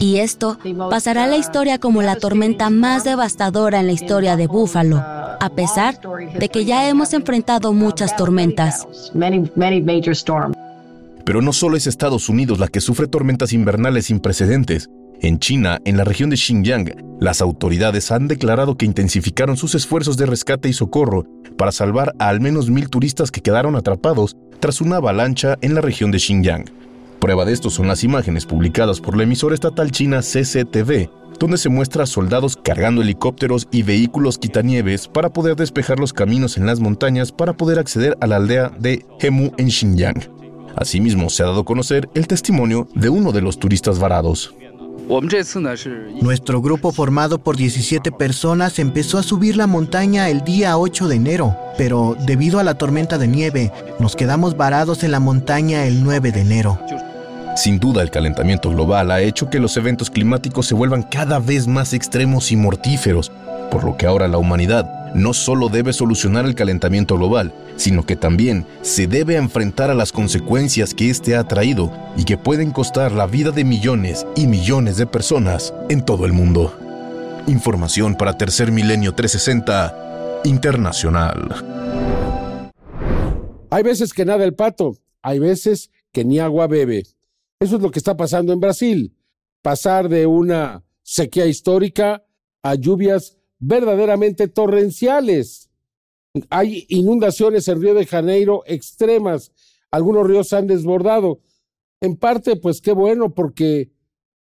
Y 0.00 0.16
esto 0.16 0.58
pasará 0.90 1.24
a 1.24 1.26
la 1.28 1.36
historia 1.36 1.78
como 1.78 2.02
la 2.02 2.16
tormenta 2.16 2.70
más 2.70 3.04
devastadora 3.04 3.80
en 3.80 3.86
la 3.86 3.92
historia 3.92 4.36
de 4.36 4.46
Búfalo, 4.46 4.98
a 4.98 5.50
pesar 5.54 6.00
de 6.38 6.48
que 6.48 6.64
ya 6.64 6.88
hemos 6.88 7.12
enfrentado 7.12 7.72
muchas 7.72 8.16
tormentas. 8.16 8.86
Pero 11.24 11.42
no 11.42 11.52
solo 11.52 11.76
es 11.76 11.86
Estados 11.86 12.28
Unidos 12.28 12.58
la 12.58 12.68
que 12.68 12.80
sufre 12.80 13.06
tormentas 13.06 13.52
invernales 13.52 14.06
sin 14.06 14.18
precedentes. 14.18 14.88
En 15.20 15.40
China, 15.40 15.80
en 15.84 15.96
la 15.96 16.04
región 16.04 16.30
de 16.30 16.36
Xinjiang, 16.36 16.94
las 17.20 17.40
autoridades 17.40 18.12
han 18.12 18.28
declarado 18.28 18.76
que 18.76 18.86
intensificaron 18.86 19.56
sus 19.56 19.74
esfuerzos 19.74 20.16
de 20.16 20.26
rescate 20.26 20.68
y 20.68 20.72
socorro 20.72 21.26
para 21.56 21.72
salvar 21.72 22.14
a 22.20 22.28
al 22.28 22.40
menos 22.40 22.70
mil 22.70 22.88
turistas 22.88 23.32
que 23.32 23.40
quedaron 23.40 23.74
atrapados 23.74 24.36
tras 24.60 24.80
una 24.80 24.96
avalancha 24.96 25.58
en 25.60 25.74
la 25.74 25.80
región 25.80 26.12
de 26.12 26.20
Xinjiang. 26.20 26.66
Prueba 27.20 27.44
de 27.44 27.52
esto 27.52 27.68
son 27.68 27.88
las 27.88 28.04
imágenes 28.04 28.46
publicadas 28.46 29.00
por 29.00 29.16
la 29.16 29.24
emisora 29.24 29.56
estatal 29.56 29.90
china 29.90 30.20
CCTV, 30.20 31.10
donde 31.40 31.58
se 31.58 31.68
muestra 31.68 32.04
a 32.04 32.06
soldados 32.06 32.56
cargando 32.56 33.02
helicópteros 33.02 33.66
y 33.72 33.82
vehículos 33.82 34.38
quitanieves 34.38 35.08
para 35.08 35.30
poder 35.30 35.56
despejar 35.56 35.98
los 35.98 36.12
caminos 36.12 36.56
en 36.56 36.66
las 36.66 36.78
montañas 36.78 37.32
para 37.32 37.54
poder 37.54 37.80
acceder 37.80 38.16
a 38.20 38.28
la 38.28 38.36
aldea 38.36 38.70
de 38.78 39.04
Hemu 39.18 39.50
en 39.56 39.68
Xinjiang. 39.68 40.28
Asimismo, 40.76 41.28
se 41.28 41.42
ha 41.42 41.46
dado 41.46 41.62
a 41.62 41.64
conocer 41.64 42.08
el 42.14 42.28
testimonio 42.28 42.86
de 42.94 43.08
uno 43.08 43.32
de 43.32 43.40
los 43.40 43.58
turistas 43.58 43.98
varados. 43.98 44.54
Nuestro 46.20 46.60
grupo 46.60 46.92
formado 46.92 47.38
por 47.38 47.56
17 47.56 48.12
personas 48.12 48.78
empezó 48.78 49.16
a 49.16 49.22
subir 49.22 49.56
la 49.56 49.66
montaña 49.66 50.28
el 50.28 50.44
día 50.44 50.76
8 50.76 51.08
de 51.08 51.16
enero, 51.16 51.56
pero 51.78 52.14
debido 52.26 52.58
a 52.58 52.62
la 52.62 52.74
tormenta 52.74 53.16
de 53.16 53.26
nieve, 53.26 53.72
nos 53.98 54.16
quedamos 54.16 54.56
varados 54.56 55.04
en 55.04 55.12
la 55.12 55.20
montaña 55.20 55.86
el 55.86 56.04
9 56.04 56.30
de 56.30 56.40
enero. 56.40 56.78
Sin 57.56 57.80
duda, 57.80 58.02
el 58.02 58.10
calentamiento 58.10 58.70
global 58.70 59.10
ha 59.10 59.20
hecho 59.20 59.48
que 59.48 59.58
los 59.58 59.76
eventos 59.78 60.10
climáticos 60.10 60.66
se 60.66 60.74
vuelvan 60.74 61.02
cada 61.02 61.38
vez 61.38 61.66
más 61.66 61.94
extremos 61.94 62.52
y 62.52 62.56
mortíferos, 62.56 63.32
por 63.70 63.84
lo 63.84 63.96
que 63.96 64.06
ahora 64.06 64.28
la 64.28 64.38
humanidad 64.38 64.97
no 65.14 65.32
solo 65.32 65.68
debe 65.68 65.92
solucionar 65.92 66.44
el 66.44 66.54
calentamiento 66.54 67.16
global, 67.16 67.52
sino 67.76 68.04
que 68.04 68.16
también 68.16 68.66
se 68.82 69.06
debe 69.06 69.36
enfrentar 69.36 69.90
a 69.90 69.94
las 69.94 70.12
consecuencias 70.12 70.94
que 70.94 71.10
éste 71.10 71.36
ha 71.36 71.44
traído 71.44 71.92
y 72.16 72.24
que 72.24 72.38
pueden 72.38 72.70
costar 72.70 73.12
la 73.12 73.26
vida 73.26 73.50
de 73.50 73.64
millones 73.64 74.26
y 74.36 74.46
millones 74.46 74.96
de 74.96 75.06
personas 75.06 75.72
en 75.88 76.04
todo 76.04 76.26
el 76.26 76.32
mundo. 76.32 76.76
Información 77.46 78.14
para 78.14 78.36
Tercer 78.36 78.70
Milenio 78.70 79.14
360 79.14 80.42
Internacional. 80.44 81.64
Hay 83.70 83.82
veces 83.82 84.12
que 84.12 84.24
nada 84.24 84.44
el 84.44 84.54
pato, 84.54 84.96
hay 85.22 85.38
veces 85.38 85.90
que 86.12 86.24
ni 86.24 86.38
agua 86.38 86.66
bebe. 86.66 87.04
Eso 87.60 87.76
es 87.76 87.82
lo 87.82 87.90
que 87.90 87.98
está 87.98 88.16
pasando 88.16 88.52
en 88.52 88.60
Brasil. 88.60 89.14
Pasar 89.62 90.08
de 90.08 90.26
una 90.26 90.84
sequía 91.02 91.46
histórica 91.46 92.22
a 92.62 92.74
lluvias 92.74 93.37
verdaderamente 93.58 94.48
torrenciales. 94.48 95.70
Hay 96.50 96.86
inundaciones 96.88 97.68
en 97.68 97.80
Río 97.80 97.94
de 97.94 98.06
Janeiro 98.06 98.62
extremas. 98.66 99.52
Algunos 99.90 100.26
ríos 100.26 100.48
se 100.48 100.56
han 100.56 100.66
desbordado. 100.66 101.40
En 102.00 102.16
parte, 102.16 102.56
pues 102.56 102.80
qué 102.80 102.92
bueno, 102.92 103.34
porque 103.34 103.90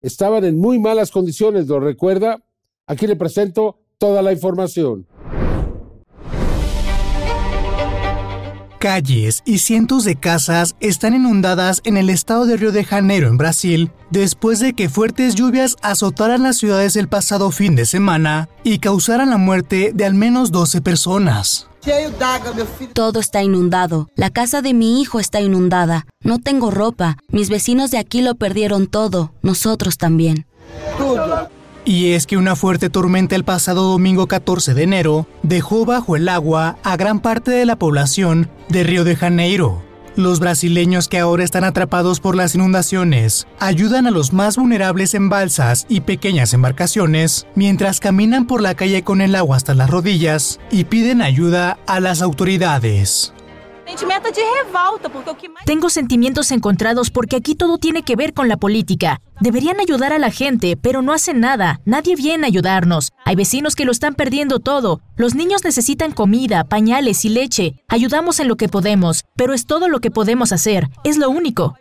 estaban 0.02 0.44
en 0.46 0.60
muy 0.60 0.80
malas 0.80 1.12
condiciones, 1.12 1.68
¿lo 1.68 1.80
recuerda? 1.80 2.44
Aquí 2.86 3.08
le 3.08 3.16
presento 3.16 3.80
toda 3.98 4.22
la 4.22 4.32
información. 4.32 5.08
Calles 8.78 9.42
y 9.46 9.60
cientos 9.60 10.04
de 10.04 10.16
casas 10.16 10.76
están 10.80 11.14
inundadas 11.16 11.82
en 11.84 11.98
el 11.98 12.10
estado 12.10 12.46
de 12.46 12.58
Río 12.58 12.72
de 12.72 12.84
Janeiro, 12.84 13.28
en 13.28 13.38
Brasil, 13.38 13.92
después 14.12 14.60
de 14.60 14.74
que 14.74 14.90
fuertes 14.90 15.36
lluvias 15.36 15.76
azotaran 15.82 16.44
las 16.44 16.58
ciudades 16.58 16.96
el 16.96 17.08
pasado 17.08 17.52
fin 17.52 17.76
de 17.76 17.86
semana 17.86 18.50
y 18.64 18.80
causaran 18.80 19.30
la 19.30 19.38
muerte 19.38 19.92
de 19.94 20.06
al 20.06 20.14
menos 20.14 20.52
12 20.52 20.82
personas. 20.82 21.68
Todo 22.94 23.20
está 23.20 23.44
inundado. 23.44 24.10
La 24.16 24.30
casa 24.30 24.62
de 24.62 24.74
mi 24.74 25.02
hijo 25.02 25.20
está 25.20 25.40
inundada. 25.40 26.06
No 26.22 26.40
tengo 26.40 26.70
ropa. 26.70 27.18
Mis 27.30 27.50
vecinos 27.50 27.92
de 27.92 27.98
aquí 27.98 28.22
lo 28.22 28.36
perdieron 28.36 28.88
todo. 28.88 29.32
Nosotros 29.42 29.98
también. 29.98 30.46
Y 31.88 32.12
es 32.12 32.28
que 32.28 32.36
una 32.36 32.58
fuerte 32.58 32.90
tormenta 32.90 33.38
el 33.38 33.46
pasado 33.46 33.84
domingo 33.84 34.28
14 34.28 34.74
de 34.74 34.84
enero 34.84 35.26
dejó 35.42 35.86
bajo 35.86 36.18
el 36.18 36.28
agua 36.28 36.78
a 36.84 36.98
gran 36.98 37.22
parte 37.22 37.52
de 37.52 37.66
la 37.66 37.78
población 37.78 38.50
de 38.68 38.84
Río 38.84 39.06
de 39.06 39.16
Janeiro. 39.16 39.82
Los 40.18 40.42
brasileños 40.42 41.08
que 41.08 41.18
ahora 41.18 41.46
están 41.46 41.64
atrapados 41.64 42.20
por 42.20 42.36
las 42.36 42.56
inundaciones 42.56 43.48
ayudan 43.62 44.06
a 44.06 44.12
los 44.12 44.34
más 44.34 44.58
vulnerables 44.58 45.14
en 45.14 45.30
balsas 45.30 45.86
y 45.88 46.02
pequeñas 46.02 46.54
embarcaciones 46.54 47.48
mientras 47.56 48.02
caminan 48.02 48.48
por 48.48 48.62
la 48.62 48.76
calle 48.76 49.04
con 49.04 49.22
el 49.22 49.34
agua 49.34 49.56
hasta 49.56 49.74
las 49.74 49.90
rodillas 49.90 50.60
y 50.70 50.84
piden 50.84 51.22
ayuda 51.22 51.80
a 51.88 52.02
las 52.02 52.22
autoridades. 52.22 53.34
Tengo 55.66 55.90
sentimientos 55.90 56.52
encontrados 56.52 57.10
porque 57.10 57.38
aquí 57.38 57.56
todo 57.56 57.78
tiene 57.78 58.04
que 58.04 58.16
ver 58.16 58.34
con 58.34 58.48
la 58.50 58.58
política. 58.58 59.22
Deberían 59.40 59.80
ayudar 59.80 60.14
a 60.14 60.20
la 60.20 60.30
gente, 60.30 60.76
pero 60.76 61.02
no 61.02 61.14
hacen 61.14 61.40
nada. 61.40 61.80
Nadie 61.86 62.16
viene 62.16 62.46
a 62.46 62.48
ayudarnos. 62.48 63.12
Hay 63.24 63.36
vecinos 63.36 63.76
que 63.76 63.86
lo 63.86 63.92
están 63.92 64.16
perdiendo 64.16 64.60
todo. 64.60 65.00
Los 65.16 65.36
niños 65.36 65.64
necesitan 65.64 66.12
comida, 66.12 66.64
pañales 66.64 67.24
y 67.24 67.30
leche. 67.30 67.76
Ayudamos 67.88 68.40
en 68.40 68.48
lo 68.48 68.58
que 68.58 68.68
podemos, 68.68 69.24
pero 69.36 69.54
es 69.54 69.66
todo 69.66 69.88
lo 69.88 70.00
que 70.00 70.12
podemos 70.12 70.52
hacer. 70.52 70.90
Es 71.04 71.18
lo 71.18 71.30
único. 71.30 71.78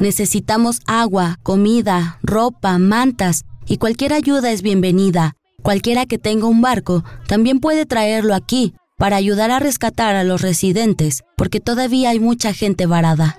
Necesitamos 0.00 0.80
agua, 0.86 1.38
comida, 1.42 2.18
ropa, 2.22 2.78
mantas 2.78 3.44
y 3.66 3.78
cualquier 3.78 4.14
ayuda 4.14 4.50
es 4.50 4.62
bienvenida. 4.62 5.36
Cualquiera 5.62 6.06
que 6.06 6.18
tenga 6.18 6.46
un 6.46 6.60
barco 6.60 7.04
también 7.28 7.60
puede 7.60 7.86
traerlo 7.86 8.34
aquí 8.34 8.74
para 8.96 9.16
ayudar 9.16 9.50
a 9.50 9.58
rescatar 9.58 10.14
a 10.14 10.24
los 10.24 10.42
residentes, 10.42 11.22
porque 11.36 11.60
todavía 11.60 12.10
hay 12.10 12.20
mucha 12.20 12.52
gente 12.52 12.86
varada. 12.86 13.38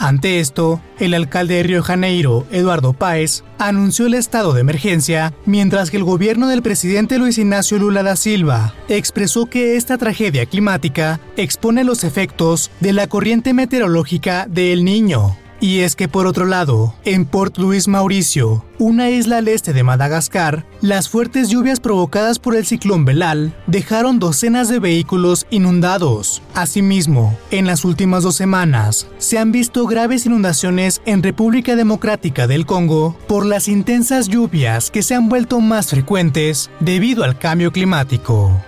Ante 0.00 0.38
esto, 0.38 0.80
el 1.00 1.12
alcalde 1.12 1.54
de 1.54 1.64
Río 1.64 1.82
Janeiro, 1.82 2.46
Eduardo 2.52 2.92
Páez, 2.92 3.42
anunció 3.58 4.06
el 4.06 4.14
estado 4.14 4.52
de 4.52 4.60
emergencia, 4.60 5.34
mientras 5.44 5.90
que 5.90 5.96
el 5.96 6.04
gobierno 6.04 6.46
del 6.46 6.62
presidente 6.62 7.18
Luis 7.18 7.36
Ignacio 7.36 7.78
Lula 7.78 8.04
da 8.04 8.14
Silva 8.14 8.74
expresó 8.88 9.46
que 9.46 9.76
esta 9.76 9.98
tragedia 9.98 10.46
climática 10.46 11.18
expone 11.36 11.82
los 11.82 12.04
efectos 12.04 12.70
de 12.78 12.92
la 12.92 13.08
corriente 13.08 13.54
meteorológica 13.54 14.46
de 14.48 14.72
El 14.72 14.84
Niño, 14.84 15.36
y 15.60 15.80
es 15.80 15.96
que 15.96 16.08
por 16.08 16.26
otro 16.26 16.46
lado, 16.46 16.94
en 17.04 17.24
Port 17.24 17.58
Louis 17.58 17.88
Mauricio, 17.88 18.64
una 18.78 19.10
isla 19.10 19.38
al 19.38 19.48
este 19.48 19.72
de 19.72 19.82
Madagascar, 19.82 20.64
las 20.80 21.08
fuertes 21.08 21.48
lluvias 21.48 21.80
provocadas 21.80 22.38
por 22.38 22.54
el 22.54 22.64
ciclón 22.64 23.04
Belal 23.04 23.54
dejaron 23.66 24.18
docenas 24.18 24.68
de 24.68 24.78
vehículos 24.78 25.46
inundados. 25.50 26.42
Asimismo, 26.54 27.36
en 27.50 27.66
las 27.66 27.84
últimas 27.84 28.22
dos 28.22 28.36
semanas, 28.36 29.08
se 29.18 29.38
han 29.38 29.50
visto 29.50 29.86
graves 29.86 30.26
inundaciones 30.26 31.02
en 31.06 31.22
República 31.22 31.74
Democrática 31.74 32.46
del 32.46 32.66
Congo 32.66 33.16
por 33.26 33.44
las 33.44 33.68
intensas 33.68 34.28
lluvias 34.28 34.90
que 34.90 35.02
se 35.02 35.14
han 35.14 35.28
vuelto 35.28 35.60
más 35.60 35.88
frecuentes 35.88 36.70
debido 36.80 37.24
al 37.24 37.38
cambio 37.38 37.72
climático. 37.72 38.62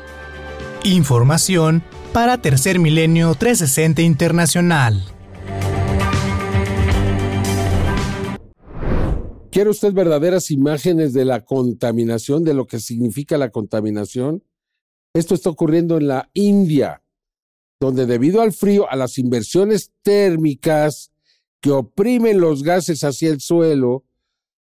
Información 0.82 1.82
para 2.12 2.38
Tercer 2.38 2.78
Milenio 2.78 3.34
360 3.34 4.02
Internacional. 4.02 5.04
¿Quiere 9.50 9.70
usted 9.70 9.92
verdaderas 9.92 10.52
imágenes 10.52 11.12
de 11.12 11.24
la 11.24 11.44
contaminación, 11.44 12.44
de 12.44 12.54
lo 12.54 12.66
que 12.66 12.78
significa 12.78 13.36
la 13.36 13.50
contaminación? 13.50 14.44
Esto 15.12 15.34
está 15.34 15.50
ocurriendo 15.50 15.96
en 15.96 16.06
la 16.06 16.30
India, 16.34 17.02
donde 17.80 18.06
debido 18.06 18.42
al 18.42 18.52
frío, 18.52 18.88
a 18.88 18.94
las 18.94 19.18
inversiones 19.18 19.90
térmicas 20.02 21.10
que 21.60 21.72
oprimen 21.72 22.40
los 22.40 22.62
gases 22.62 23.02
hacia 23.02 23.30
el 23.30 23.40
suelo, 23.40 24.04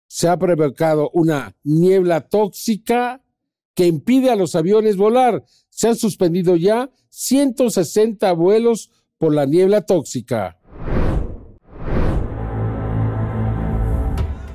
se 0.07 0.27
ha 0.27 0.39
provocado 0.39 1.11
una 1.13 1.55
niebla 1.63 2.21
tóxica 2.21 3.23
que 3.75 3.85
impide 3.85 4.31
a 4.31 4.35
los 4.35 4.55
aviones 4.55 4.97
volar. 4.97 5.45
Se 5.69 5.87
han 5.87 5.97
suspendido 5.97 6.55
ya 6.55 6.89
160 7.09 8.31
vuelos 8.33 8.89
por 9.19 9.35
la 9.35 9.45
niebla 9.45 9.85
tóxica. 9.85 10.58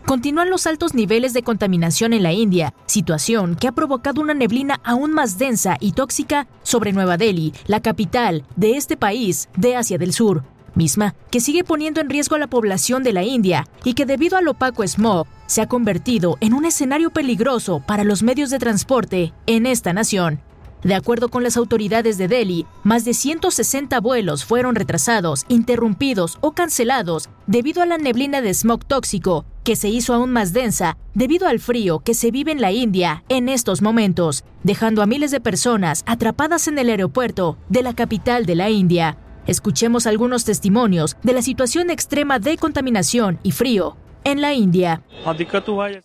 Continúan 0.07 0.51
los 0.51 0.67
altos 0.67 0.93
niveles 0.93 1.33
de 1.33 1.43
contaminación 1.43 2.13
en 2.13 2.23
la 2.23 2.33
India, 2.33 2.75
situación 2.85 3.57
que 3.57 3.69
ha 3.69 3.73
provocado 3.73 4.21
una 4.21 4.35
neblina 4.35 4.79
aún 4.85 5.13
más 5.13 5.39
densa 5.39 5.79
y 5.81 5.93
tóxica 5.93 6.47
sobre 6.63 6.93
Nueva 6.93 7.17
Delhi, 7.17 7.55
la 7.67 7.81
capital 7.81 8.45
de 8.55 8.77
este 8.77 8.99
país 8.99 9.49
de 9.57 9.77
Asia 9.77 9.97
del 9.97 10.13
Sur, 10.13 10.45
misma 10.75 11.15
que 11.31 11.41
sigue 11.41 11.65
poniendo 11.65 12.03
en 12.03 12.11
riesgo 12.11 12.37
a 12.37 12.39
la 12.39 12.49
población 12.49 13.03
de 13.03 13.15
la 13.15 13.23
India 13.23 13.67
y 13.83 13.95
que 13.95 14.05
debido 14.05 14.37
al 14.37 14.47
opaco 14.47 14.87
smog 14.87 15.27
se 15.47 15.63
ha 15.63 15.69
convertido 15.69 16.37
en 16.41 16.53
un 16.53 16.67
escenario 16.67 17.11
peligroso 17.11 17.81
para 17.81 18.05
los 18.05 18.23
medios 18.23 18.51
de 18.51 18.59
transporte 18.59 19.33
en 19.47 19.65
esta 19.65 19.95
nación. 19.95 20.43
De 20.85 20.95
acuerdo 20.95 21.31
con 21.31 21.43
las 21.43 21.57
autoridades 21.57 22.19
de 22.19 22.29
Delhi, 22.29 22.67
más 22.83 23.07
de 23.07 23.15
160 23.15 23.99
vuelos 24.01 24.45
fueron 24.45 24.75
retrasados, 24.75 25.47
interrumpidos 25.49 26.37
o 26.43 26.53
cancelados 26.53 27.31
debido 27.47 27.81
a 27.81 27.87
la 27.87 27.97
neblina 27.97 28.43
de 28.43 28.53
smog 28.53 28.85
tóxico, 28.85 29.47
que 29.65 29.77
se 29.77 29.89
hizo 29.89 30.13
aún 30.13 30.31
más 30.31 30.53
densa 30.53 30.99
debido 31.15 31.49
al 31.49 31.59
frío 31.59 32.01
que 32.01 32.13
se 32.13 32.31
vive 32.31 32.53
en 32.53 32.61
la 32.61 32.71
India 32.71 33.25
en 33.31 33.49
estos 33.49 33.81
momentos, 33.81 34.45
dejando 34.63 35.01
a 35.01 35.07
miles 35.07 35.31
de 35.31 35.41
personas 35.41 36.03
atrapadas 36.05 36.69
en 36.69 36.79
el 36.79 36.91
aeropuerto 36.91 37.57
de 37.71 37.83
la 37.83 37.95
capital 37.95 38.45
de 38.45 38.55
la 38.55 38.69
India. 38.69 39.17
Escuchemos 39.47 40.07
algunos 40.07 40.45
testimonios 40.45 41.17
de 41.23 41.33
la 41.33 41.41
situación 41.41 41.89
extrema 41.89 42.39
de 42.39 42.59
contaminación 42.59 43.39
y 43.43 43.53
frío 43.53 43.97
en 44.25 44.41
la 44.41 44.55
India. 44.55 45.03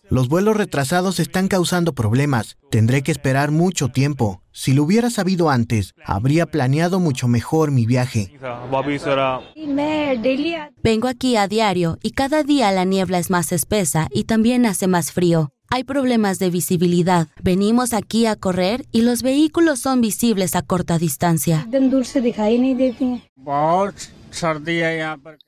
Los 0.08 0.28
vuelos 0.28 0.56
retrasados 0.56 1.20
están 1.20 1.48
causando 1.48 1.94
problemas. 1.94 2.56
Tendré 2.70 3.02
que 3.02 3.12
esperar 3.12 3.50
mucho 3.50 3.88
tiempo. 3.88 4.42
Si 4.52 4.72
lo 4.72 4.84
hubiera 4.84 5.10
sabido 5.10 5.50
antes, 5.50 5.94
habría 6.04 6.46
planeado 6.46 7.00
mucho 7.00 7.28
mejor 7.28 7.70
mi 7.70 7.86
viaje. 7.86 8.32
Vengo 10.82 11.08
aquí 11.08 11.36
a 11.36 11.48
diario 11.48 11.98
y 12.02 12.10
cada 12.12 12.42
día 12.42 12.70
la 12.72 12.84
niebla 12.84 13.18
es 13.18 13.30
más 13.30 13.52
espesa 13.52 14.08
y 14.10 14.24
también 14.24 14.66
hace 14.66 14.86
más 14.86 15.12
frío. 15.12 15.52
Hay 15.72 15.84
problemas 15.84 16.40
de 16.40 16.50
visibilidad. 16.50 17.28
Venimos 17.40 17.92
aquí 17.92 18.26
a 18.26 18.34
correr 18.34 18.86
y 18.90 19.02
los 19.02 19.22
vehículos 19.22 19.78
son 19.78 20.00
visibles 20.00 20.56
a 20.56 20.62
corta 20.62 20.98
distancia. 20.98 21.64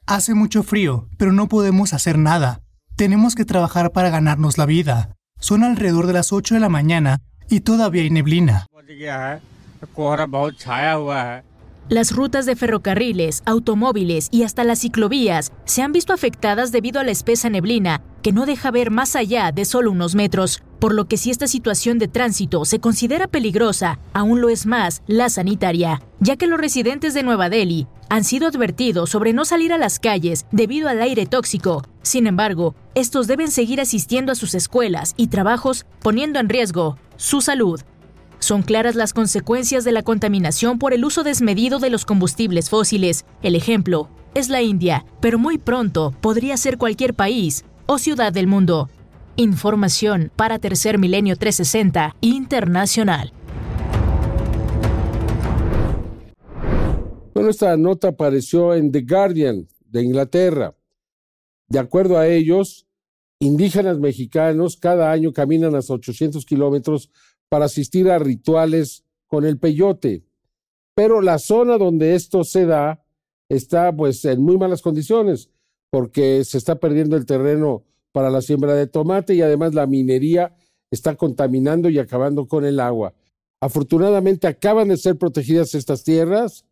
Hace 0.06 0.34
mucho 0.34 0.62
frío, 0.62 1.08
pero 1.18 1.32
no 1.32 1.48
podemos 1.48 1.92
hacer 1.92 2.18
nada. 2.18 2.60
Tenemos 2.96 3.34
que 3.34 3.44
trabajar 3.44 3.92
para 3.92 4.10
ganarnos 4.10 4.58
la 4.58 4.66
vida. 4.66 5.16
Son 5.38 5.64
alrededor 5.64 6.06
de 6.06 6.12
las 6.12 6.32
8 6.32 6.54
de 6.54 6.60
la 6.60 6.68
mañana 6.68 7.20
y 7.48 7.60
todavía 7.60 8.02
hay 8.02 8.10
neblina. 8.10 8.66
Las 11.88 12.12
rutas 12.12 12.46
de 12.46 12.56
ferrocarriles, 12.56 13.42
automóviles 13.44 14.28
y 14.30 14.44
hasta 14.44 14.64
las 14.64 14.80
ciclovías 14.80 15.52
se 15.64 15.82
han 15.82 15.92
visto 15.92 16.12
afectadas 16.12 16.72
debido 16.72 17.00
a 17.00 17.04
la 17.04 17.10
espesa 17.10 17.50
neblina, 17.50 18.02
que 18.22 18.32
no 18.32 18.46
deja 18.46 18.70
ver 18.70 18.90
más 18.90 19.16
allá 19.16 19.50
de 19.52 19.64
solo 19.64 19.90
unos 19.90 20.14
metros, 20.14 20.62
por 20.78 20.94
lo 20.94 21.06
que 21.06 21.16
si 21.16 21.30
esta 21.30 21.46
situación 21.46 21.98
de 21.98 22.08
tránsito 22.08 22.64
se 22.64 22.78
considera 22.78 23.26
peligrosa, 23.26 23.98
aún 24.12 24.40
lo 24.40 24.48
es 24.48 24.64
más 24.64 25.02
la 25.06 25.28
sanitaria, 25.28 26.00
ya 26.20 26.36
que 26.36 26.46
los 26.46 26.60
residentes 26.60 27.14
de 27.14 27.24
Nueva 27.24 27.50
Delhi 27.50 27.86
han 28.08 28.24
sido 28.24 28.46
advertidos 28.46 29.10
sobre 29.10 29.32
no 29.32 29.44
salir 29.44 29.72
a 29.72 29.78
las 29.78 29.98
calles 29.98 30.46
debido 30.52 30.88
al 30.88 31.02
aire 31.02 31.26
tóxico. 31.26 31.82
Sin 32.02 32.26
embargo, 32.26 32.74
estos 32.94 33.26
deben 33.26 33.50
seguir 33.50 33.80
asistiendo 33.80 34.32
a 34.32 34.34
sus 34.34 34.54
escuelas 34.54 35.14
y 35.16 35.28
trabajos 35.28 35.86
poniendo 36.00 36.38
en 36.38 36.48
riesgo 36.48 36.96
su 37.16 37.40
salud. 37.40 37.80
Son 38.42 38.62
claras 38.62 38.96
las 38.96 39.12
consecuencias 39.12 39.84
de 39.84 39.92
la 39.92 40.02
contaminación 40.02 40.80
por 40.80 40.92
el 40.92 41.04
uso 41.04 41.22
desmedido 41.22 41.78
de 41.78 41.90
los 41.90 42.04
combustibles 42.04 42.70
fósiles. 42.70 43.24
El 43.40 43.54
ejemplo 43.54 44.08
es 44.34 44.48
la 44.48 44.62
India, 44.62 45.04
pero 45.20 45.38
muy 45.38 45.58
pronto 45.58 46.12
podría 46.20 46.56
ser 46.56 46.76
cualquier 46.76 47.14
país 47.14 47.64
o 47.86 47.98
ciudad 47.98 48.32
del 48.32 48.48
mundo. 48.48 48.90
Información 49.36 50.32
para 50.34 50.58
Tercer 50.58 50.98
Milenio 50.98 51.36
360 51.36 52.16
Internacional. 52.20 53.32
Bueno, 57.34 57.48
esta 57.48 57.76
nota 57.76 58.08
apareció 58.08 58.74
en 58.74 58.90
The 58.90 59.02
Guardian 59.02 59.68
de 59.86 60.02
Inglaterra. 60.02 60.74
De 61.68 61.78
acuerdo 61.78 62.18
a 62.18 62.26
ellos, 62.26 62.88
indígenas 63.38 64.00
mexicanos 64.00 64.76
cada 64.76 65.12
año 65.12 65.32
caminan 65.32 65.76
hasta 65.76 65.94
800 65.94 66.44
kilómetros 66.44 67.08
para 67.52 67.66
asistir 67.66 68.10
a 68.10 68.18
rituales 68.18 69.04
con 69.26 69.44
el 69.44 69.58
peyote. 69.58 70.24
Pero 70.94 71.20
la 71.20 71.38
zona 71.38 71.76
donde 71.76 72.14
esto 72.14 72.44
se 72.44 72.64
da 72.64 73.04
está 73.50 73.94
pues 73.94 74.24
en 74.24 74.42
muy 74.42 74.56
malas 74.56 74.80
condiciones 74.80 75.50
porque 75.90 76.44
se 76.46 76.56
está 76.56 76.76
perdiendo 76.76 77.14
el 77.14 77.26
terreno 77.26 77.84
para 78.10 78.30
la 78.30 78.40
siembra 78.40 78.74
de 78.74 78.86
tomate 78.86 79.34
y 79.34 79.42
además 79.42 79.74
la 79.74 79.86
minería 79.86 80.56
está 80.90 81.14
contaminando 81.14 81.90
y 81.90 81.98
acabando 81.98 82.48
con 82.48 82.64
el 82.64 82.80
agua. 82.80 83.12
Afortunadamente 83.60 84.46
acaban 84.46 84.88
de 84.88 84.96
ser 84.96 85.18
protegidas 85.18 85.74
estas 85.74 86.04
tierras 86.04 86.64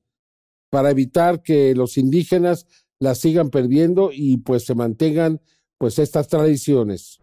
para 0.70 0.90
evitar 0.90 1.42
que 1.42 1.74
los 1.74 1.98
indígenas 1.98 2.66
las 2.98 3.18
sigan 3.18 3.50
perdiendo 3.50 4.12
y 4.14 4.38
pues 4.38 4.64
se 4.64 4.74
mantengan 4.74 5.42
pues 5.76 5.98
estas 5.98 6.28
tradiciones. 6.28 7.20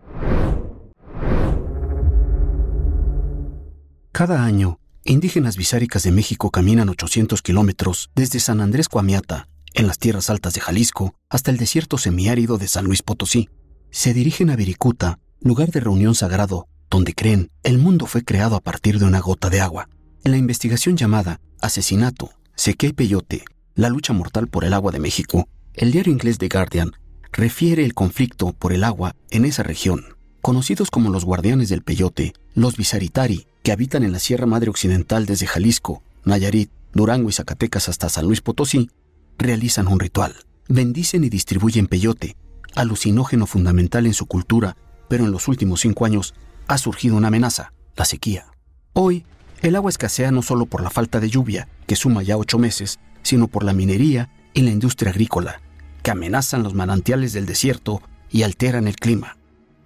Cada 4.17 4.43
año, 4.43 4.79
indígenas 5.03 5.57
bisáricas 5.57 6.01
de 6.01 6.11
México 6.11 6.49
caminan 6.49 6.89
800 6.89 7.43
kilómetros 7.43 8.09
desde 8.15 8.39
San 8.39 8.61
Andrés 8.61 8.89
Coamiata, 8.89 9.47
en 9.75 9.85
las 9.85 9.99
tierras 9.99 10.31
altas 10.31 10.55
de 10.55 10.59
Jalisco, 10.59 11.13
hasta 11.29 11.51
el 11.51 11.57
desierto 11.57 11.99
semiárido 11.99 12.57
de 12.57 12.67
San 12.67 12.85
Luis 12.85 13.03
Potosí. 13.03 13.47
Se 13.91 14.15
dirigen 14.15 14.49
a 14.49 14.55
Viricuta, 14.55 15.19
lugar 15.39 15.69
de 15.69 15.81
reunión 15.81 16.15
sagrado, 16.15 16.67
donde 16.89 17.13
creen 17.13 17.51
el 17.61 17.77
mundo 17.77 18.07
fue 18.07 18.23
creado 18.23 18.55
a 18.55 18.59
partir 18.59 18.97
de 18.97 19.05
una 19.05 19.19
gota 19.19 19.51
de 19.51 19.61
agua. 19.61 19.87
En 20.23 20.31
la 20.31 20.37
investigación 20.37 20.97
llamada 20.97 21.39
Asesinato, 21.61 22.31
Sequía 22.55 22.89
y 22.89 22.93
Peyote, 22.93 23.45
la 23.75 23.89
lucha 23.89 24.13
mortal 24.13 24.47
por 24.47 24.65
el 24.65 24.73
agua 24.73 24.91
de 24.91 24.99
México, 24.99 25.47
el 25.75 25.91
diario 25.91 26.11
inglés 26.11 26.39
The 26.39 26.47
Guardian 26.47 26.93
refiere 27.31 27.85
el 27.85 27.93
conflicto 27.93 28.53
por 28.53 28.73
el 28.73 28.83
agua 28.83 29.15
en 29.29 29.45
esa 29.45 29.61
región. 29.61 30.16
Conocidos 30.47 30.91
como 30.91 31.09
los 31.09 31.25
guardianes 31.25 31.67
del 31.67 31.81
peyote, 31.81 32.31
los 32.53 32.77
bisaritari, 32.77 33.47
que 33.63 33.73
habitan 33.73 34.03
en 34.03 34.13
la 34.13 34.19
Sierra 34.19 34.45
Madre 34.45 34.69
Occidental 34.69 35.25
desde 35.25 35.45
Jalisco, 35.45 36.01
Nayarit, 36.23 36.71
Durango 36.93 37.27
y 37.27 37.33
Zacatecas 37.33 37.89
hasta 37.89 38.07
San 38.07 38.27
Luis 38.27 38.39
Potosí, 38.39 38.89
realizan 39.37 39.89
un 39.89 39.99
ritual. 39.99 40.37
Bendicen 40.69 41.25
y 41.25 41.29
distribuyen 41.29 41.87
peyote, 41.87 42.37
alucinógeno 42.75 43.45
fundamental 43.45 44.05
en 44.05 44.13
su 44.13 44.25
cultura, 44.25 44.77
pero 45.09 45.25
en 45.25 45.31
los 45.31 45.49
últimos 45.49 45.81
cinco 45.81 46.05
años 46.05 46.33
ha 46.69 46.77
surgido 46.77 47.17
una 47.17 47.27
amenaza, 47.27 47.73
la 47.97 48.05
sequía. 48.05 48.45
Hoy, 48.93 49.25
el 49.61 49.75
agua 49.75 49.89
escasea 49.89 50.31
no 50.31 50.43
solo 50.43 50.65
por 50.65 50.81
la 50.81 50.89
falta 50.89 51.19
de 51.19 51.29
lluvia, 51.29 51.67
que 51.87 51.97
suma 51.97 52.23
ya 52.23 52.37
ocho 52.37 52.57
meses, 52.57 52.99
sino 53.21 53.49
por 53.49 53.65
la 53.65 53.73
minería 53.73 54.29
y 54.53 54.61
la 54.61 54.71
industria 54.71 55.11
agrícola, 55.11 55.59
que 56.03 56.11
amenazan 56.11 56.63
los 56.63 56.73
manantiales 56.73 57.33
del 57.33 57.45
desierto 57.45 58.01
y 58.31 58.43
alteran 58.43 58.87
el 58.87 58.95
clima. 58.95 59.36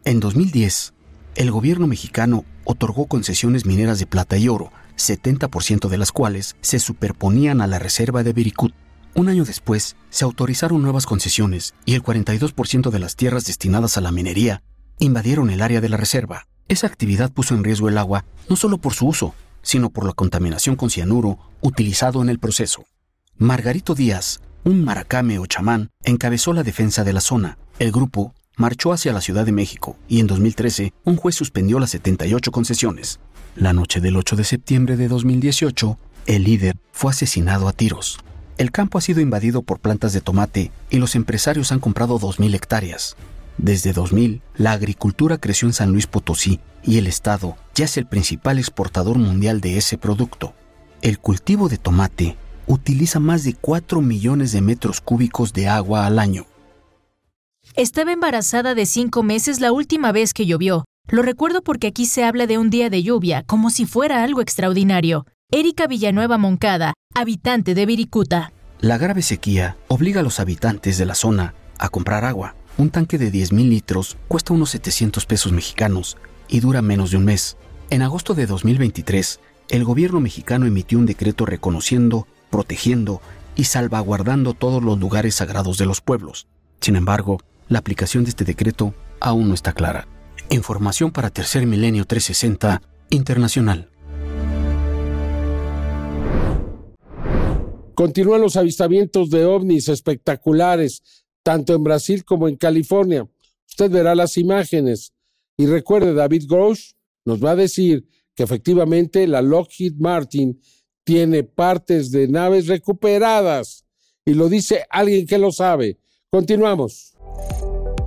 En 0.04 0.20
2010, 0.20 0.94
el 1.36 1.52
gobierno 1.52 1.86
mexicano 1.86 2.44
otorgó 2.64 3.06
concesiones 3.06 3.68
mineras 3.68 4.00
de 4.00 4.08
plata 4.08 4.36
y 4.36 4.48
oro, 4.48 4.72
70% 4.98 5.90
de 5.90 5.98
las 6.00 6.12
cuales 6.12 6.56
se 6.62 6.80
superponían 6.80 7.62
a 7.62 7.68
la 7.68 7.78
reserva 7.78 8.24
de 8.24 8.34
Bericut. 8.34 8.74
Un 9.14 9.30
año 9.30 9.46
después, 9.46 9.96
se 10.10 10.24
autorizaron 10.24 10.82
nuevas 10.82 11.06
concesiones 11.06 11.76
y 11.86 11.94
el 11.94 12.02
42% 12.02 12.90
de 12.90 12.98
las 12.98 13.16
tierras 13.16 13.46
destinadas 13.46 13.96
a 13.96 14.02
la 14.02 14.12
minería 14.12 14.64
invadieron 14.98 15.52
el 15.52 15.62
área 15.62 15.82
de 15.82 15.90
la 15.90 15.98
reserva. 15.98 16.48
Esa 16.68 16.88
actividad 16.88 17.32
puso 17.32 17.54
en 17.54 17.64
riesgo 17.64 17.88
el 17.88 18.00
agua 18.00 18.26
no 18.50 18.56
solo 18.56 18.80
por 18.80 18.94
su 18.96 19.08
uso, 19.08 19.36
sino 19.62 19.92
por 19.92 20.08
la 20.08 20.14
contaminación 20.14 20.76
con 20.76 20.90
cianuro 20.90 21.38
utilizado 21.62 22.24
en 22.24 22.30
el 22.30 22.40
proceso. 22.40 22.86
Margarito 23.38 23.94
Díaz, 23.94 24.40
un 24.64 24.84
maracame 24.84 25.38
o 25.38 25.46
chamán, 25.46 25.92
encabezó 26.04 26.54
la 26.54 26.64
defensa 26.64 27.04
de 27.04 27.14
la 27.14 27.22
zona. 27.22 27.60
El 27.78 27.92
grupo 27.92 28.34
marchó 28.62 28.94
hacia 28.94 29.12
la 29.12 29.22
Ciudad 29.22 29.44
de 29.44 29.52
México 29.52 29.98
y 30.08 30.20
en 30.20 30.28
2013 30.28 30.94
un 31.04 31.18
juez 31.18 31.36
suspendió 31.36 31.80
las 31.80 31.90
78 31.90 32.52
concesiones. 32.52 33.20
La 33.56 33.74
noche 33.74 34.00
del 34.00 34.16
8 34.16 34.36
de 34.36 34.44
septiembre 34.44 34.98
de 34.98 35.08
2018, 35.08 35.98
el 36.28 36.44
líder 36.44 36.78
fue 36.92 37.12
asesinado 37.12 37.68
a 37.68 37.74
tiros. 37.74 38.20
El 38.58 38.72
campo 38.72 39.00
ha 39.00 39.02
sido 39.02 39.20
invadido 39.20 39.64
por 39.64 39.80
plantas 39.80 40.14
de 40.14 40.22
tomate 40.22 40.72
y 40.92 40.98
los 40.98 41.16
empresarios 41.16 41.72
han 41.72 41.80
comprado 41.80 42.20
2.000 42.20 42.54
hectáreas. 42.54 43.18
Desde 43.58 43.94
2000, 43.94 44.42
la 44.56 44.74
agricultura 44.74 45.40
creció 45.40 45.68
en 45.68 45.74
San 45.74 45.92
Luis 45.92 46.06
Potosí 46.06 46.60
y 46.84 47.00
el 47.00 47.08
Estado 47.08 47.58
ya 47.74 47.86
es 47.86 47.98
el 47.98 48.06
principal 48.06 48.60
exportador 48.60 49.18
mundial 49.18 49.60
de 49.60 49.78
ese 49.78 49.98
producto. 49.98 50.54
El 51.02 51.18
cultivo 51.18 51.68
de 51.68 51.80
tomate 51.80 52.38
utiliza 52.68 53.20
más 53.20 53.44
de 53.44 53.56
4 53.56 54.02
millones 54.02 54.52
de 54.52 54.62
metros 54.62 55.02
cúbicos 55.02 55.52
de 55.52 55.68
agua 55.68 56.06
al 56.06 56.20
año. 56.20 56.46
Estaba 57.76 58.12
embarazada 58.12 58.76
de 58.76 58.86
cinco 58.86 59.24
meses 59.24 59.62
la 59.62 59.72
última 59.72 60.12
vez 60.12 60.34
que 60.34 60.46
llovió. 60.46 60.84
Lo 61.08 61.22
recuerdo 61.22 61.62
porque 61.62 61.88
aquí 61.88 62.06
se 62.06 62.26
habla 62.26 62.46
de 62.46 62.58
un 62.58 62.70
día 62.70 62.90
de 62.90 63.02
lluvia, 63.02 63.44
como 63.48 63.70
si 63.70 63.86
fuera 63.86 64.24
algo 64.24 64.42
extraordinario. 64.42 65.26
Erika 65.52 65.88
Villanueva 65.88 66.38
Moncada, 66.38 66.94
habitante 67.16 67.74
de 67.74 67.86
Viricuta. 67.86 68.52
La 68.82 68.98
grave 68.98 69.22
sequía 69.22 69.78
obliga 69.88 70.20
a 70.20 70.24
los 70.24 70.42
habitantes 70.42 70.98
de 70.98 71.06
la 71.06 71.16
zona 71.16 71.54
a 71.80 71.88
comprar 71.88 72.26
agua. 72.26 72.56
Un 72.78 72.90
tanque 72.90 73.18
de 73.18 73.32
10.000 73.32 73.70
litros 73.70 74.18
cuesta 74.28 74.54
unos 74.54 74.72
700 74.72 75.26
pesos 75.26 75.54
mexicanos 75.54 76.18
y 76.50 76.60
dura 76.60 76.82
menos 76.82 77.12
de 77.12 77.18
un 77.18 77.26
mes. 77.26 77.56
En 77.90 78.02
agosto 78.02 78.34
de 78.34 78.48
2023, 78.48 79.40
el 79.70 79.86
gobierno 79.86 80.20
mexicano 80.20 80.66
emitió 80.66 81.00
un 81.00 81.06
decreto 81.06 81.46
reconociendo, 81.46 82.28
protegiendo 82.50 83.22
y 83.56 83.64
salvaguardando 83.64 84.54
todos 84.54 84.84
los 84.84 85.00
lugares 85.00 85.36
sagrados 85.36 85.78
de 85.78 85.86
los 85.86 86.02
pueblos. 86.02 86.48
Sin 86.82 86.96
embargo, 86.96 87.40
la 87.72 87.80
aplicación 87.80 88.26
de 88.26 88.32
este 88.32 88.44
decreto 88.44 88.94
aún 89.22 89.48
no 89.48 89.54
está 89.54 89.72
clara. 89.72 90.06
Información 90.50 91.12
para 91.12 91.30
Tercer 91.30 91.66
Milenio 91.66 92.06
360 92.06 92.82
Internacional. 93.10 93.90
Continúan 97.96 98.42
los 98.42 98.58
avistamientos 98.58 99.30
de 99.30 99.46
ovnis 99.46 99.88
espectaculares, 99.88 101.24
tanto 101.44 101.74
en 101.74 101.84
Brasil 101.84 102.26
como 102.26 102.50
en 102.50 102.58
California. 102.58 103.26
Usted 103.70 103.90
verá 103.90 104.16
las 104.16 104.38
imágenes. 104.38 105.14
Y 105.56 105.66
recuerde, 105.66 106.14
David 106.14 106.44
Grosh 106.50 106.92
nos 107.24 107.44
va 107.44 107.52
a 107.52 107.56
decir 107.56 108.06
que 108.36 108.44
efectivamente 108.44 109.28
la 109.28 109.42
Lockheed 109.42 109.94
Martin 109.98 110.60
tiene 111.06 111.44
partes 111.44 112.12
de 112.12 112.28
naves 112.28 112.68
recuperadas. 112.68 113.86
Y 114.26 114.34
lo 114.34 114.50
dice 114.50 114.86
alguien 114.90 115.26
que 115.26 115.38
lo 115.38 115.52
sabe. 115.54 116.00
Continuamos. 116.30 117.11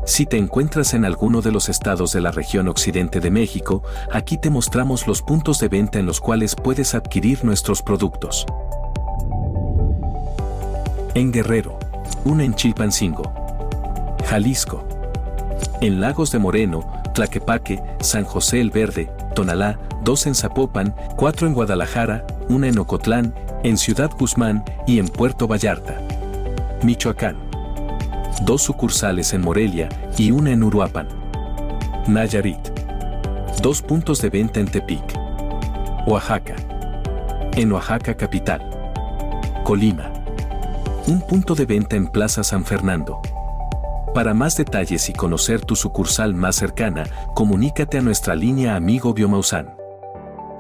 Si 0.07 0.27
te 0.27 0.37
encuentras 0.37 0.93
en 0.93 1.07
alguno 1.07 1.41
de 1.41 1.51
los 1.51 1.71
estados 1.71 2.13
de 2.13 2.21
la 2.21 2.31
región 2.31 2.69
occidente 2.69 3.21
de 3.21 3.31
México, 3.31 3.83
aquí 4.13 4.37
te 4.37 4.51
mostramos 4.51 5.07
los 5.07 5.23
puntos 5.23 5.59
de 5.61 5.69
venta 5.69 5.99
en 5.99 6.05
los 6.05 6.21
cuales 6.21 6.55
puedes 6.55 6.95
adquirir 6.95 7.43
nuestros 7.43 7.83
productos. 7.83 8.45
En 11.15 11.33
Guerrero, 11.33 11.79
una 12.25 12.45
en 12.45 12.55
Chilpancingo, 12.55 13.33
Jalisco, 14.27 14.85
en 15.81 16.01
Lagos 16.01 16.31
de 16.33 16.39
Moreno, 16.39 17.03
Tlaquepaque, 17.15 17.83
San 18.01 18.25
José 18.25 18.61
el 18.61 18.71
Verde, 18.71 19.11
Tonalá, 19.35 19.79
dos 20.03 20.27
en 20.27 20.35
Zapopan, 20.35 20.95
cuatro 21.17 21.47
en 21.47 21.55
Guadalajara, 21.55 22.27
una 22.51 22.69
en 22.69 22.79
Ocotlán, 22.79 23.35
en 23.63 23.79
Ciudad 23.79 24.11
Guzmán 24.19 24.65
y 24.87 24.99
en 24.99 25.09
Puerto 25.09 25.49
Vallarta. 25.49 25.99
Michoacán 26.83 27.54
dos 28.43 28.63
sucursales 28.63 29.33
en 29.33 29.41
Morelia 29.41 29.89
y 30.19 30.31
una 30.31 30.51
en 30.51 30.63
Uruapan. 30.63 31.09
Nayarit. 32.07 32.59
Dos 33.63 33.81
puntos 33.81 34.21
de 34.21 34.31
venta 34.31 34.61
en 34.61 34.67
Tepic. 34.67 35.03
Oaxaca. 36.07 36.57
En 37.57 37.73
Oaxaca 37.73 38.15
capital. 38.17 38.61
Colima. 39.65 40.13
Un 41.07 41.21
punto 41.21 41.55
de 41.55 41.67
venta 41.67 41.97
en 41.97 42.07
Plaza 42.07 42.45
San 42.45 42.65
Fernando. 42.65 43.21
Para 44.15 44.35
más 44.35 44.57
detalles 44.57 45.09
y 45.09 45.13
conocer 45.13 45.65
tu 45.65 45.77
sucursal 45.77 46.35
más 46.35 46.57
cercana, 46.57 47.05
comunícate 47.35 47.99
a 47.99 48.03
nuestra 48.03 48.35
línea 48.35 48.77
Amigo 48.77 49.13
Biomausan. 49.13 49.75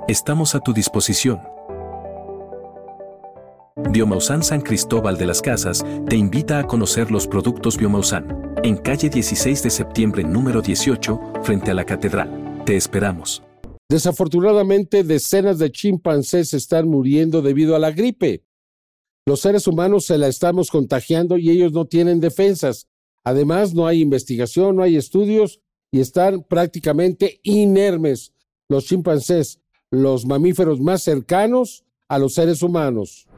Estamos 0.09 0.55
a 0.55 0.61
tu 0.61 0.73
disposición. 0.73 1.54
Biomausan 3.95 4.43
San 4.43 4.61
Cristóbal 4.61 5.17
de 5.17 5.25
las 5.25 5.41
Casas 5.41 5.85
te 6.09 6.17
invita 6.17 6.59
a 6.59 6.67
conocer 6.67 7.13
los 7.13 7.29
productos 7.29 7.79
Biomausan, 7.79 8.57
en 8.65 8.77
calle 8.77 9.09
16 9.09 9.63
de 9.63 9.71
septiembre 9.71 10.25
número 10.25 10.61
18, 10.61 11.21
frente 11.45 11.71
a 11.71 11.75
la 11.75 11.85
catedral. 11.87 12.65
Te 12.67 12.75
esperamos. 12.75 13.45
Desafortunadamente, 13.89 15.05
decenas 15.05 15.61
de 15.61 15.71
chimpancés 15.71 16.55
están 16.55 16.89
muriendo 16.89 17.41
debido 17.41 17.77
a 17.77 17.79
la 17.79 17.93
gripe. 17.93 18.43
Los 19.27 19.43
seres 19.43 19.69
humanos 19.69 20.07
se 20.07 20.19
la 20.19 20.27
estamos 20.27 20.73
contagiando 20.73 21.39
y 21.39 21.51
ellos 21.51 21.71
no 21.71 21.85
tienen 21.85 22.19
defensas. 22.19 22.89
Además, 23.23 23.75
no 23.75 23.87
hay 23.87 24.01
investigación, 24.01 24.75
no 24.75 24.83
hay 24.83 24.97
estudios 24.97 25.61
y 25.93 26.01
están 26.01 26.43
prácticamente 26.43 27.39
inermes 27.45 28.33
los 28.69 28.87
chimpancés, 28.87 29.61
los 29.93 30.27
mamíferos 30.27 30.81
más 30.81 31.05
cercanos 31.05 31.85
a 32.09 32.19
los 32.19 32.35
seres 32.35 32.61
humanos. 32.61 33.29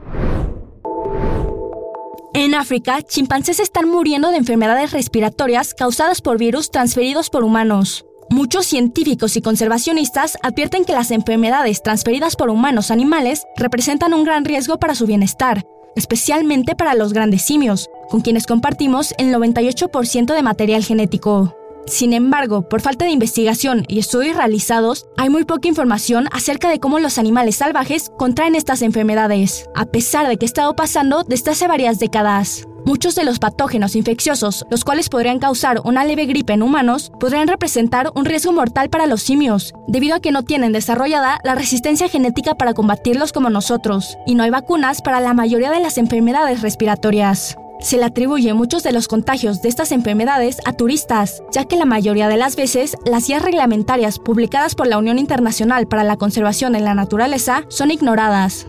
En 2.38 2.54
África, 2.54 3.00
chimpancés 3.00 3.60
están 3.60 3.88
muriendo 3.88 4.30
de 4.30 4.36
enfermedades 4.36 4.92
respiratorias 4.92 5.72
causadas 5.72 6.20
por 6.20 6.36
virus 6.36 6.70
transferidos 6.70 7.30
por 7.30 7.44
humanos. 7.44 8.04
Muchos 8.28 8.66
científicos 8.66 9.38
y 9.38 9.40
conservacionistas 9.40 10.36
advierten 10.42 10.84
que 10.84 10.92
las 10.92 11.10
enfermedades 11.12 11.82
transferidas 11.82 12.36
por 12.36 12.50
humanos 12.50 12.90
animales 12.90 13.46
representan 13.56 14.12
un 14.12 14.22
gran 14.22 14.44
riesgo 14.44 14.78
para 14.78 14.94
su 14.94 15.06
bienestar, 15.06 15.64
especialmente 15.96 16.74
para 16.74 16.92
los 16.92 17.14
grandes 17.14 17.40
simios, 17.40 17.88
con 18.10 18.20
quienes 18.20 18.46
compartimos 18.46 19.14
el 19.16 19.32
98% 19.34 20.34
de 20.34 20.42
material 20.42 20.84
genético. 20.84 21.56
Sin 21.86 22.12
embargo, 22.12 22.68
por 22.68 22.80
falta 22.80 23.04
de 23.04 23.12
investigación 23.12 23.84
y 23.86 24.00
estudios 24.00 24.36
realizados, 24.36 25.06
hay 25.16 25.30
muy 25.30 25.44
poca 25.44 25.68
información 25.68 26.26
acerca 26.32 26.68
de 26.68 26.80
cómo 26.80 26.98
los 26.98 27.16
animales 27.16 27.56
salvajes 27.56 28.10
contraen 28.18 28.56
estas 28.56 28.82
enfermedades, 28.82 29.66
a 29.76 29.86
pesar 29.86 30.26
de 30.26 30.36
que 30.36 30.46
ha 30.46 30.48
estado 30.48 30.74
pasando 30.74 31.22
desde 31.22 31.52
hace 31.52 31.68
varias 31.68 32.00
décadas. 32.00 32.66
Muchos 32.84 33.14
de 33.14 33.24
los 33.24 33.38
patógenos 33.38 33.96
infecciosos, 33.96 34.64
los 34.70 34.84
cuales 34.84 35.08
podrían 35.08 35.38
causar 35.38 35.80
una 35.84 36.04
leve 36.04 36.26
gripe 36.26 36.52
en 36.52 36.62
humanos, 36.62 37.12
podrían 37.20 37.48
representar 37.48 38.10
un 38.14 38.24
riesgo 38.24 38.52
mortal 38.52 38.90
para 38.90 39.06
los 39.06 39.22
simios, 39.22 39.72
debido 39.86 40.16
a 40.16 40.20
que 40.20 40.32
no 40.32 40.44
tienen 40.44 40.72
desarrollada 40.72 41.40
la 41.44 41.54
resistencia 41.54 42.08
genética 42.08 42.56
para 42.56 42.74
combatirlos 42.74 43.32
como 43.32 43.50
nosotros, 43.50 44.16
y 44.26 44.34
no 44.34 44.42
hay 44.42 44.50
vacunas 44.50 45.02
para 45.02 45.20
la 45.20 45.34
mayoría 45.34 45.70
de 45.70 45.80
las 45.80 45.98
enfermedades 45.98 46.62
respiratorias. 46.62 47.56
Se 47.80 47.98
le 47.98 48.04
atribuye 48.04 48.54
muchos 48.54 48.82
de 48.82 48.92
los 48.92 49.06
contagios 49.06 49.60
de 49.62 49.68
estas 49.68 49.92
enfermedades 49.92 50.58
a 50.64 50.72
turistas, 50.72 51.42
ya 51.52 51.64
que 51.64 51.76
la 51.76 51.84
mayoría 51.84 52.28
de 52.28 52.36
las 52.36 52.56
veces 52.56 52.96
las 53.04 53.26
guías 53.28 53.42
reglamentarias 53.42 54.18
publicadas 54.18 54.74
por 54.74 54.86
la 54.86 54.98
Unión 54.98 55.18
Internacional 55.18 55.86
para 55.86 56.02
la 56.02 56.16
Conservación 56.16 56.72
de 56.72 56.80
la 56.80 56.94
Naturaleza 56.94 57.64
son 57.68 57.90
ignoradas. 57.90 58.66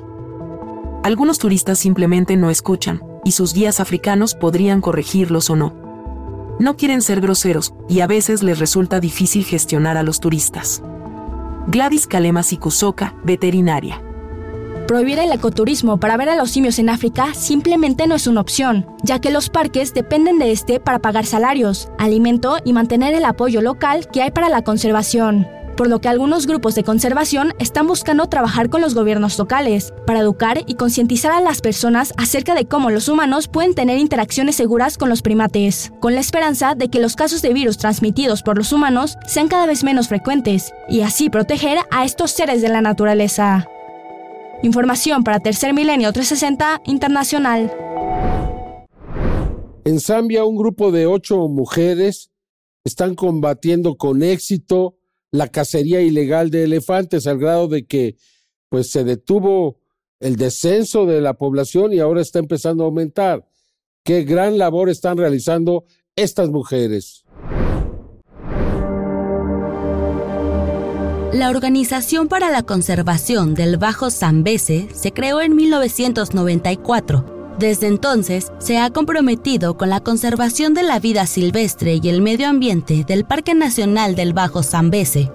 Algunos 1.04 1.40
turistas 1.40 1.80
simplemente 1.80 2.36
no 2.36 2.50
escuchan, 2.50 3.02
y 3.24 3.32
sus 3.32 3.54
guías 3.54 3.80
africanos 3.80 4.36
podrían 4.36 4.82
corregirlos 4.82 5.50
o 5.50 5.56
no. 5.56 5.74
No 6.60 6.76
quieren 6.76 7.02
ser 7.02 7.22
groseros, 7.22 7.74
y 7.88 8.02
a 8.02 8.08
veces 8.08 8.44
les 8.44 8.60
resulta 8.60 9.00
difícil 9.00 9.46
gestionar 9.46 9.96
a 9.96 10.04
los 10.04 10.20
turistas. 10.20 10.84
Gladys 11.68 12.08
Kalema 12.08 12.44
Sikusoka, 12.44 13.16
veterinaria. 13.24 14.02
Prohibir 14.88 15.20
el 15.20 15.34
ecoturismo 15.34 16.00
para 16.00 16.16
ver 16.16 16.30
a 16.30 16.38
los 16.38 16.52
simios 16.52 16.80
en 16.80 16.90
África 16.90 17.34
simplemente 17.34 18.08
no 18.08 18.16
es 18.16 18.26
una 18.26 18.40
opción, 18.40 18.88
ya 19.04 19.20
que 19.20 19.32
los 19.32 19.50
parques 19.50 19.94
dependen 19.94 20.40
de 20.40 20.54
este 20.54 20.80
para 20.80 21.00
pagar 21.00 21.26
salarios, 21.26 21.90
alimento 22.00 22.56
y 22.64 22.72
mantener 22.72 23.14
el 23.14 23.26
apoyo 23.26 23.62
local 23.62 24.08
que 24.08 24.22
hay 24.22 24.32
para 24.32 24.48
la 24.48 24.62
conservación. 24.62 25.46
Por 25.76 25.90
lo 25.90 26.00
que 26.00 26.08
algunos 26.08 26.48
grupos 26.48 26.74
de 26.74 26.86
conservación 26.86 27.54
están 27.60 27.86
buscando 27.86 28.28
trabajar 28.28 28.70
con 28.70 28.80
los 28.80 28.96
gobiernos 28.96 29.38
locales 29.38 29.94
para 30.08 30.20
educar 30.20 30.64
y 30.66 30.76
concientizar 30.76 31.34
a 31.34 31.42
las 31.42 31.60
personas 31.60 32.14
acerca 32.16 32.56
de 32.56 32.66
cómo 32.66 32.90
los 32.90 33.10
humanos 33.10 33.50
pueden 33.50 33.76
tener 33.76 33.98
interacciones 33.98 34.56
seguras 34.56 34.98
con 34.98 35.10
los 35.10 35.22
primates, 35.22 35.92
con 36.00 36.16
la 36.16 36.22
esperanza 36.22 36.76
de 36.76 36.88
que 36.88 37.02
los 37.02 37.18
casos 37.18 37.42
de 37.42 37.54
virus 37.54 37.78
transmitidos 37.78 38.42
por 38.42 38.58
los 38.58 38.72
humanos 38.72 39.18
sean 39.28 39.50
cada 39.50 39.66
vez 39.66 39.84
menos 39.84 40.08
frecuentes 40.08 40.72
y 40.88 41.02
así 41.02 41.30
proteger 41.30 41.78
a 41.92 42.06
estos 42.06 42.32
seres 42.32 42.62
de 42.62 42.70
la 42.70 42.82
naturaleza. 42.82 43.68
Información 44.64 45.24
para 45.24 45.40
Tercer 45.40 45.74
Milenio 45.74 46.12
360 46.12 46.82
Internacional. 46.86 47.72
En 49.86 50.00
Zambia, 50.00 50.46
un 50.46 50.58
grupo 50.58 50.92
de 50.92 51.06
ocho 51.06 51.48
mujeres 51.48 52.32
están 52.84 53.16
combatiendo 53.16 53.98
con 53.98 54.24
éxito 54.24 54.98
la 55.32 55.48
cacería 55.50 56.02
ilegal 56.02 56.50
de 56.50 56.64
elefantes 56.64 57.28
al 57.28 57.38
grado 57.38 57.68
de 57.68 57.86
que 57.86 58.16
pues 58.70 58.90
se 58.90 59.04
detuvo 59.04 59.80
el 60.20 60.36
descenso 60.36 61.06
de 61.06 61.22
la 61.22 61.36
población 61.36 61.94
y 61.94 62.00
ahora 62.00 62.22
está 62.22 62.40
empezando 62.40 62.84
a 62.84 62.88
aumentar. 62.88 63.48
Qué 64.04 64.24
gran 64.24 64.58
labor 64.58 64.90
están 64.90 65.18
realizando 65.18 65.86
estas 66.16 66.50
mujeres. 66.50 67.26
La 71.38 71.52
Organización 71.52 72.30
para 72.30 72.50
la 72.50 72.64
Conservación 72.64 73.54
del 73.54 73.78
Bajo 73.78 74.10
Zambeze 74.10 74.88
se 74.92 75.12
creó 75.12 75.40
en 75.40 75.56
1994. 75.56 77.54
Desde 77.60 77.86
entonces, 77.86 78.52
se 78.58 78.80
ha 78.80 78.90
comprometido 78.90 79.78
con 79.78 79.92
la 79.92 80.00
conservación 80.00 80.74
de 80.74 80.82
la 80.82 80.98
vida 81.00 81.28
silvestre 81.28 82.00
y 82.02 82.10
el 82.10 82.24
medio 82.24 82.48
ambiente 82.48 83.04
del 83.08 83.24
Parque 83.24 83.54
Nacional 83.54 84.16
del 84.16 84.34
Bajo 84.34 84.64
Zambeze. 84.64 85.32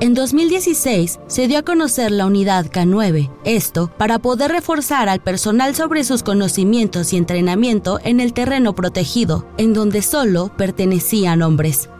En 0.00 0.14
2016 0.14 1.20
se 1.28 1.46
dio 1.46 1.58
a 1.58 1.62
conocer 1.62 2.10
la 2.10 2.26
unidad 2.26 2.66
K9, 2.66 3.30
esto 3.44 3.92
para 3.96 4.18
poder 4.18 4.50
reforzar 4.50 5.08
al 5.08 5.20
personal 5.20 5.76
sobre 5.76 6.02
sus 6.02 6.24
conocimientos 6.24 7.12
y 7.12 7.16
entrenamiento 7.16 8.00
en 8.02 8.18
el 8.18 8.32
terreno 8.32 8.74
protegido, 8.74 9.46
en 9.56 9.72
donde 9.72 10.02
solo 10.02 10.50
pertenecían 10.56 11.42
hombres. 11.42 11.90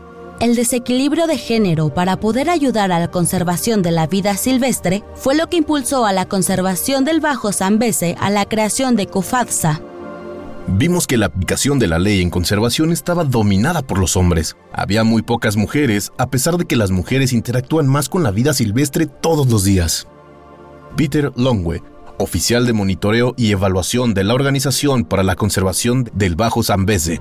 El 0.41 0.55
desequilibrio 0.55 1.27
de 1.27 1.37
género 1.37 1.89
para 1.93 2.21
poder 2.21 2.49
ayudar 2.49 2.93
a 2.93 3.01
la 3.01 3.11
conservación 3.11 3.83
de 3.83 3.91
la 3.91 4.07
vida 4.07 4.37
silvestre 4.37 5.03
fue 5.17 5.35
lo 5.35 5.49
que 5.49 5.57
impulsó 5.57 6.07
a 6.07 6.13
la 6.13 6.29
conservación 6.29 7.05
del 7.05 7.21
Bajo 7.21 7.53
Zambeze 7.53 8.15
a 8.21 8.31
la 8.31 8.45
creación 8.45 8.95
de 8.95 9.09
CUFADSA. 9.09 9.81
Vimos 10.69 11.09
que 11.09 11.17
la 11.17 11.27
aplicación 11.27 11.81
de 11.81 11.89
la 11.89 11.99
ley 11.99 12.21
en 12.21 12.31
conservación 12.31 12.93
estaba 12.93 13.25
dominada 13.25 13.83
por 13.83 13.99
los 13.99 14.17
hombres. 14.17 14.57
Había 14.73 15.03
muy 15.03 15.23
pocas 15.23 15.57
mujeres, 15.57 16.13
a 16.19 16.29
pesar 16.31 16.57
de 16.57 16.67
que 16.67 16.77
las 16.77 16.93
mujeres 16.93 17.33
interactúan 17.33 17.89
más 17.89 18.09
con 18.09 18.23
la 18.23 18.31
vida 18.31 18.55
silvestre 18.55 19.07
todos 19.07 19.49
los 19.49 19.65
días. 19.65 20.07
Peter 20.97 21.33
Longwe, 21.35 21.83
oficial 22.19 22.65
de 22.65 22.75
monitoreo 22.75 23.35
y 23.37 23.51
evaluación 23.51 24.15
de 24.15 24.23
la 24.23 24.35
Organización 24.35 25.05
para 25.05 25.25
la 25.25 25.35
Conservación 25.35 26.09
del 26.15 26.37
Bajo 26.37 26.63
Zambeze, 26.63 27.21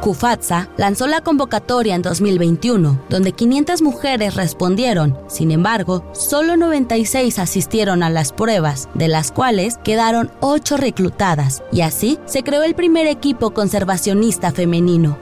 CUFATSA 0.00 0.68
lanzó 0.76 1.06
la 1.06 1.20
convocatoria 1.20 1.94
en 1.94 2.02
2021, 2.02 3.00
donde 3.08 3.32
500 3.32 3.82
mujeres 3.82 4.34
respondieron. 4.34 5.18
Sin 5.28 5.50
embargo, 5.50 6.04
solo 6.12 6.56
96 6.56 7.38
asistieron 7.38 8.02
a 8.02 8.10
las 8.10 8.32
pruebas, 8.32 8.88
de 8.94 9.08
las 9.08 9.32
cuales 9.32 9.78
quedaron 9.78 10.30
8 10.40 10.76
reclutadas, 10.76 11.62
y 11.72 11.80
así 11.80 12.18
se 12.26 12.42
creó 12.42 12.62
el 12.62 12.74
primer 12.74 13.06
equipo 13.06 13.50
conservacionista 13.50 14.52
femenino. 14.52 15.18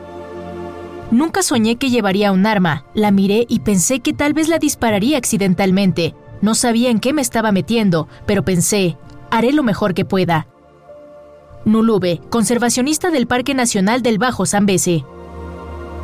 Nunca 1.10 1.42
soñé 1.42 1.76
que 1.76 1.90
llevaría 1.90 2.32
un 2.32 2.46
arma. 2.46 2.84
La 2.92 3.10
miré 3.12 3.46
y 3.48 3.60
pensé 3.60 4.00
que 4.00 4.12
tal 4.12 4.34
vez 4.34 4.48
la 4.48 4.58
dispararía 4.58 5.18
accidentalmente. 5.18 6.14
No 6.42 6.54
sabía 6.54 6.90
en 6.90 6.98
qué 6.98 7.12
me 7.12 7.22
estaba 7.22 7.52
metiendo, 7.52 8.08
pero 8.26 8.44
pensé, 8.44 8.98
haré 9.30 9.52
lo 9.52 9.62
mejor 9.62 9.94
que 9.94 10.04
pueda. 10.04 10.48
Nulube, 11.66 12.20
conservacionista 12.30 13.10
del 13.10 13.26
Parque 13.26 13.52
Nacional 13.52 14.00
del 14.00 14.18
Bajo 14.18 14.46
Zambeze. 14.46 15.04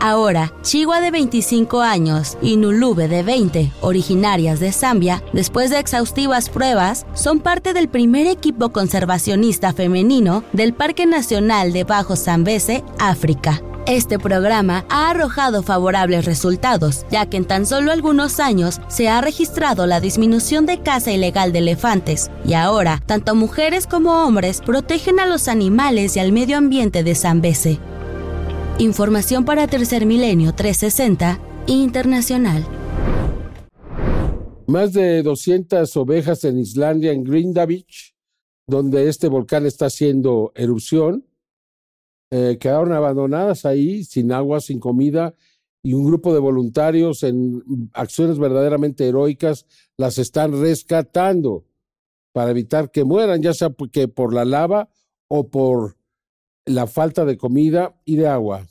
Ahora, 0.01 0.53
Chihuahua 0.63 1.01
de 1.01 1.13
25 1.13 1.81
años 1.83 2.37
y 2.43 2.57
Nulube 2.57 3.07
de 3.07 3.23
20, 3.23 3.71
originarias 3.81 4.59
de 4.59 4.73
Zambia, 4.73 5.23
después 5.33 5.71
de 5.71 5.79
exhaustivas 5.79 6.49
pruebas, 6.49 7.07
son 7.15 7.39
parte 7.39 7.73
del 7.73 7.89
primer 7.89 8.27
equipo 8.27 8.73
conservacionista 8.73 9.73
femenino 9.73 10.43
del 10.53 10.75
Parque 10.75 11.07
Nacional 11.07 11.73
de 11.73 11.85
Bajo 11.85 12.17
Zambeze, 12.17 12.83
África. 12.99 13.63
Este 13.87 14.17
programa 14.17 14.85
ha 14.89 15.11
arrojado 15.11 15.65
favorables 15.65 16.25
resultados, 16.25 17.05
ya 17.11 17.27
que 17.27 17.37
en 17.37 17.45
tan 17.45 17.67
solo 17.67 17.91
algunos 17.91 18.39
años 18.39 18.81
se 18.87 19.09
ha 19.09 19.21
registrado 19.21 19.87
la 19.87 20.01
disminución 20.01 20.67
de 20.67 20.81
caza 20.81 21.11
ilegal 21.11 21.53
de 21.53 21.59
elefantes, 21.59 22.31
y 22.45 22.55
ahora 22.55 23.03
tanto 23.07 23.35
mujeres 23.35 23.89
como 23.89 24.25
hombres 24.25 24.61
protegen 24.61 25.19
a 25.19 25.27
los 25.27 25.49
animales 25.49 26.17
y 26.17 26.21
al 26.21 26.31
medio 26.31 26.59
ambiente 26.59 27.03
de 27.03 27.17
Zambeze. 27.17 27.81
Información 28.79 29.45
para 29.45 29.67
Tercer 29.67 30.07
Milenio 30.07 30.55
360 30.55 31.41
Internacional. 31.67 32.65
Más 34.69 34.93
de 34.93 35.25
200 35.25 35.97
ovejas 35.97 36.45
en 36.45 36.59
Islandia, 36.59 37.11
en 37.11 37.25
Grindavik, 37.25 37.87
donde 38.69 39.09
este 39.09 39.27
volcán 39.27 39.67
está 39.67 39.87
haciendo 39.87 40.53
erupción, 40.55 41.25
eh, 42.35 42.57
quedaron 42.59 42.93
abandonadas 42.93 43.67
ahí, 43.67 44.05
sin 44.05 44.33
agua, 44.33 44.63
sin 44.63 44.81
comida, 44.81 45.35
y 45.83 45.93
un 45.93 46.07
grupo 46.07 46.33
de 46.33 46.41
voluntarios 46.41 47.23
en 47.25 47.63
acciones 47.93 48.39
verdaderamente 48.39 49.07
heroicas 49.07 49.67
las 49.99 50.17
están 50.17 50.59
rescatando 50.59 51.67
para 52.33 52.51
evitar 52.51 52.91
que 52.91 53.05
mueran, 53.05 53.43
ya 53.43 53.53
sea 53.53 53.71
que 53.93 54.09
por 54.09 54.33
la 54.33 54.47
lava 54.47 54.89
o 55.29 55.51
por 55.51 55.99
la 56.65 56.87
falta 56.87 57.27
de 57.27 57.37
comida 57.37 58.01
y 58.07 58.17
de 58.17 58.29
agua. 58.29 58.67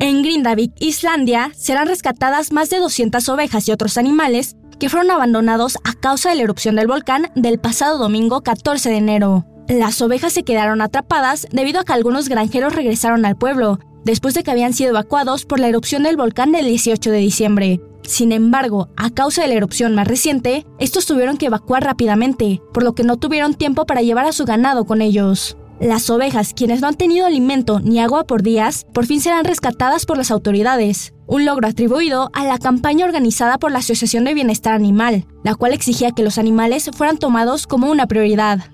En 0.00 0.22
Grindavik, 0.22 0.72
Islandia, 0.80 1.52
serán 1.54 1.86
rescatadas 1.86 2.50
más 2.50 2.70
de 2.70 2.78
200 2.78 3.28
ovejas 3.28 3.68
y 3.68 3.70
otros 3.70 3.98
animales 3.98 4.56
que 4.80 4.88
fueron 4.88 5.12
abandonados 5.12 5.76
a 5.84 5.92
causa 5.92 6.30
de 6.30 6.34
la 6.34 6.42
erupción 6.42 6.74
del 6.74 6.88
volcán 6.88 7.30
del 7.36 7.60
pasado 7.60 7.98
domingo 7.98 8.40
14 8.40 8.88
de 8.88 8.96
enero. 8.96 9.49
Las 9.70 10.02
ovejas 10.02 10.32
se 10.32 10.42
quedaron 10.42 10.80
atrapadas 10.80 11.46
debido 11.52 11.78
a 11.78 11.84
que 11.84 11.92
algunos 11.92 12.28
granjeros 12.28 12.74
regresaron 12.74 13.24
al 13.24 13.36
pueblo, 13.36 13.78
después 14.04 14.34
de 14.34 14.42
que 14.42 14.50
habían 14.50 14.72
sido 14.72 14.90
evacuados 14.90 15.44
por 15.44 15.60
la 15.60 15.68
erupción 15.68 16.02
del 16.02 16.16
volcán 16.16 16.50
del 16.50 16.66
18 16.66 17.12
de 17.12 17.18
diciembre. 17.18 17.80
Sin 18.02 18.32
embargo, 18.32 18.88
a 18.96 19.10
causa 19.10 19.42
de 19.42 19.48
la 19.48 19.54
erupción 19.54 19.94
más 19.94 20.08
reciente, 20.08 20.66
estos 20.80 21.06
tuvieron 21.06 21.36
que 21.36 21.46
evacuar 21.46 21.84
rápidamente, 21.84 22.60
por 22.74 22.82
lo 22.82 22.96
que 22.96 23.04
no 23.04 23.16
tuvieron 23.16 23.54
tiempo 23.54 23.86
para 23.86 24.02
llevar 24.02 24.26
a 24.26 24.32
su 24.32 24.44
ganado 24.44 24.86
con 24.86 25.02
ellos. 25.02 25.56
Las 25.78 26.10
ovejas, 26.10 26.52
quienes 26.52 26.80
no 26.80 26.88
han 26.88 26.96
tenido 26.96 27.24
alimento 27.24 27.78
ni 27.78 28.00
agua 28.00 28.24
por 28.24 28.42
días, 28.42 28.86
por 28.92 29.06
fin 29.06 29.20
serán 29.20 29.44
rescatadas 29.44 30.04
por 30.04 30.16
las 30.16 30.32
autoridades, 30.32 31.14
un 31.28 31.44
logro 31.44 31.68
atribuido 31.68 32.30
a 32.32 32.44
la 32.44 32.58
campaña 32.58 33.04
organizada 33.04 33.56
por 33.58 33.70
la 33.70 33.78
Asociación 33.78 34.24
de 34.24 34.34
Bienestar 34.34 34.74
Animal, 34.74 35.28
la 35.44 35.54
cual 35.54 35.74
exigía 35.74 36.10
que 36.10 36.24
los 36.24 36.38
animales 36.38 36.90
fueran 36.92 37.18
tomados 37.18 37.68
como 37.68 37.88
una 37.88 38.08
prioridad. 38.08 38.64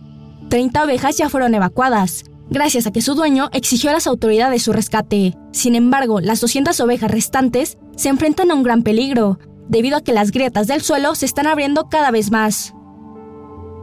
30 0.49 0.85
ovejas 0.85 1.17
ya 1.17 1.29
fueron 1.29 1.55
evacuadas, 1.55 2.25
gracias 2.51 2.87
a 2.87 2.93
que 2.93 3.03
su 3.03 3.15
dueño 3.15 3.49
exigió 3.53 3.91
a 3.91 3.95
las 3.95 4.07
autoridades 4.07 4.63
su 4.63 4.73
rescate. 4.73 5.37
Sin 5.53 5.75
embargo, 5.75 6.21
las 6.21 6.41
200 6.41 6.79
ovejas 6.81 7.11
restantes 7.11 7.79
se 7.97 8.09
enfrentan 8.09 8.51
a 8.51 8.55
un 8.55 8.63
gran 8.63 8.83
peligro, 8.83 9.39
debido 9.69 9.97
a 9.97 10.03
que 10.03 10.13
las 10.13 10.31
grietas 10.31 10.67
del 10.67 10.83
suelo 10.83 11.15
se 11.15 11.27
están 11.27 11.47
abriendo 11.47 11.89
cada 11.89 12.11
vez 12.11 12.31
más. 12.31 12.75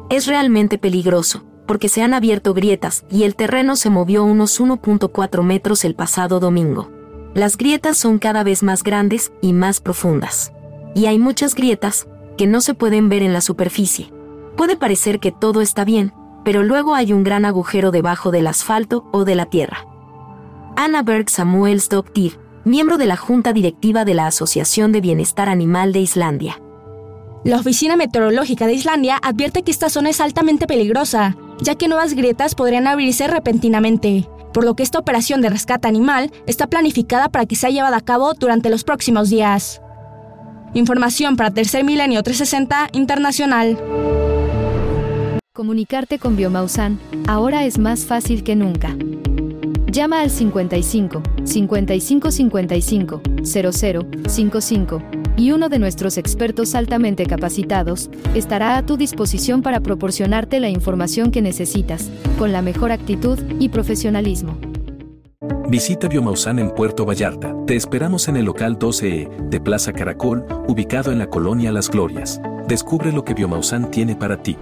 Es 0.09 0.27
realmente 0.27 0.77
peligroso, 0.77 1.43
porque 1.65 1.89
se 1.89 2.01
han 2.01 2.13
abierto 2.13 2.53
grietas 2.53 3.05
y 3.09 3.23
el 3.23 3.35
terreno 3.35 3.75
se 3.75 3.89
movió 3.89 4.23
unos 4.23 4.59
1.4 4.61 5.43
metros 5.43 5.83
el 5.83 5.95
pasado 5.95 6.39
domingo. 6.39 6.91
Las 7.33 7.57
grietas 7.57 7.97
son 7.97 8.19
cada 8.19 8.43
vez 8.43 8.63
más 8.63 8.83
grandes 8.83 9.31
y 9.41 9.53
más 9.53 9.81
profundas. 9.81 10.53
Y 10.95 11.07
hay 11.07 11.17
muchas 11.17 11.55
grietas 11.55 12.07
que 12.37 12.47
no 12.47 12.61
se 12.61 12.75
pueden 12.75 13.09
ver 13.09 13.23
en 13.23 13.33
la 13.33 13.41
superficie. 13.41 14.13
Puede 14.55 14.77
parecer 14.77 15.19
que 15.19 15.31
todo 15.31 15.61
está 15.61 15.83
bien, 15.83 16.13
pero 16.43 16.63
luego 16.63 16.95
hay 16.95 17.13
un 17.13 17.23
gran 17.23 17.45
agujero 17.45 17.91
debajo 17.91 18.31
del 18.31 18.47
asfalto 18.47 19.05
o 19.11 19.25
de 19.25 19.35
la 19.35 19.45
tierra. 19.45 19.85
Anna 20.75 21.03
Berg 21.03 21.29
Samuels 21.29 21.89
Dottir, 21.89 22.39
miembro 22.65 22.97
de 22.97 23.05
la 23.05 23.17
Junta 23.17 23.53
Directiva 23.53 24.05
de 24.05 24.13
la 24.13 24.27
Asociación 24.27 24.91
de 24.91 25.01
Bienestar 25.01 25.49
Animal 25.49 25.93
de 25.93 25.99
Islandia. 25.99 26.59
La 27.43 27.57
Oficina 27.57 27.97
Meteorológica 27.97 28.67
de 28.67 28.73
Islandia 28.73 29.17
advierte 29.21 29.63
que 29.63 29.71
esta 29.71 29.89
zona 29.89 30.09
es 30.09 30.21
altamente 30.21 30.65
peligrosa, 30.65 31.35
ya 31.59 31.75
que 31.75 31.87
nuevas 31.87 32.13
grietas 32.13 32.55
podrían 32.55 32.87
abrirse 32.87 33.27
repentinamente, 33.27 34.29
por 34.53 34.63
lo 34.63 34.75
que 34.75 34.83
esta 34.83 34.99
operación 34.99 35.41
de 35.41 35.49
rescate 35.49 35.87
animal 35.87 36.31
está 36.47 36.67
planificada 36.67 37.29
para 37.29 37.45
que 37.45 37.55
sea 37.55 37.69
llevada 37.69 37.97
a 37.97 38.01
cabo 38.01 38.33
durante 38.33 38.69
los 38.69 38.83
próximos 38.83 39.29
días. 39.29 39.81
Información 40.73 41.35
para 41.35 41.51
Tercer 41.51 41.83
Milenio 41.83 42.23
360 42.23 42.89
Internacional. 42.93 44.32
Comunicarte 45.55 46.17
con 46.17 46.35
Biomausan 46.35 46.99
ahora 47.27 47.63
es 47.63 47.77
más 47.77 48.07
fácil 48.07 48.43
que 48.43 48.55
nunca. 48.55 48.97
Llama 49.85 50.21
al 50.21 50.31
55 50.31 51.21
55 51.43 52.31
55 52.31 53.21
00 53.43 54.01
55 54.27 55.03
y 55.37 55.51
uno 55.51 55.69
de 55.69 55.77
nuestros 55.77 56.17
expertos 56.17 56.73
altamente 56.73 57.27
capacitados 57.27 58.09
estará 58.33 58.77
a 58.77 58.85
tu 58.87 58.97
disposición 58.97 59.61
para 59.61 59.79
proporcionarte 59.79 60.59
la 60.59 60.69
información 60.69 61.29
que 61.29 61.43
necesitas, 61.43 62.09
con 62.39 62.51
la 62.51 62.63
mejor 62.63 62.91
actitud 62.91 63.37
y 63.59 63.69
profesionalismo. 63.69 64.57
Visita 65.69 66.07
Biomausan 66.07 66.57
en 66.57 66.71
Puerto 66.71 67.05
Vallarta. 67.05 67.55
Te 67.67 67.75
esperamos 67.75 68.27
en 68.27 68.37
el 68.37 68.45
local 68.45 68.79
12E 68.79 69.49
de 69.49 69.61
Plaza 69.61 69.93
Caracol, 69.93 70.47
ubicado 70.67 71.11
en 71.11 71.19
la 71.19 71.29
colonia 71.29 71.71
Las 71.71 71.91
Glorias. 71.91 72.41
Descubre 72.67 73.11
lo 73.11 73.23
que 73.23 73.35
Biomausan 73.35 73.91
tiene 73.91 74.15
para 74.15 74.41
ti. 74.41 74.57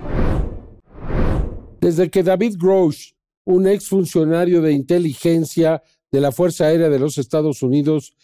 Desde 1.81 2.11
que 2.11 2.21
David 2.21 2.57
Grosh, 2.59 3.13
un 3.43 3.67
exfuncionario 3.67 4.61
de 4.61 4.71
inteligencia 4.71 5.81
de 6.11 6.21
la 6.21 6.31
Fuerza 6.31 6.65
Aérea 6.65 6.89
de 6.89 6.99
los 6.99 7.17
Estados 7.17 7.63
Unidos, 7.63 8.15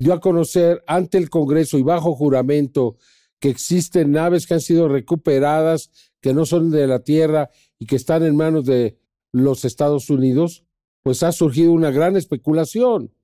dio 0.00 0.12
a 0.12 0.20
conocer 0.20 0.82
ante 0.88 1.18
el 1.18 1.30
Congreso 1.30 1.78
y 1.78 1.82
bajo 1.82 2.16
juramento 2.16 2.96
que 3.38 3.50
existen 3.50 4.10
naves 4.10 4.48
que 4.48 4.54
han 4.54 4.60
sido 4.60 4.88
recuperadas, 4.88 5.90
que 6.20 6.34
no 6.34 6.44
son 6.44 6.72
de 6.72 6.88
la 6.88 7.04
Tierra 7.04 7.50
y 7.78 7.86
que 7.86 7.94
están 7.94 8.24
en 8.24 8.34
manos 8.34 8.64
de 8.66 8.98
los 9.30 9.64
Estados 9.64 10.10
Unidos, 10.10 10.64
pues 11.04 11.22
ha 11.22 11.30
surgido 11.30 11.70
una 11.70 11.92
gran 11.92 12.16
especulación. 12.16 13.14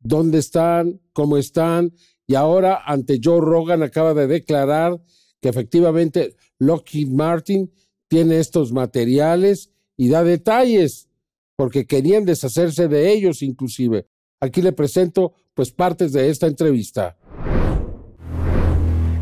¿Dónde 0.00 0.38
están? 0.38 1.00
¿Cómo 1.14 1.38
están? 1.38 1.94
Y 2.26 2.34
ahora 2.34 2.82
ante 2.84 3.20
Joe 3.22 3.40
Rogan 3.40 3.82
acaba 3.82 4.12
de 4.12 4.26
declarar 4.26 5.00
que 5.40 5.48
efectivamente 5.48 6.36
Lockheed 6.58 7.08
Martin 7.08 7.72
tiene 8.10 8.40
estos 8.40 8.72
materiales 8.72 9.70
y 9.96 10.08
da 10.08 10.24
detalles, 10.24 11.08
porque 11.56 11.86
querían 11.86 12.24
deshacerse 12.24 12.88
de 12.88 13.12
ellos 13.12 13.40
inclusive. 13.40 14.08
Aquí 14.40 14.62
le 14.62 14.72
presento 14.72 15.32
pues 15.54 15.70
partes 15.70 16.12
de 16.12 16.28
esta 16.28 16.48
entrevista. 16.48 17.16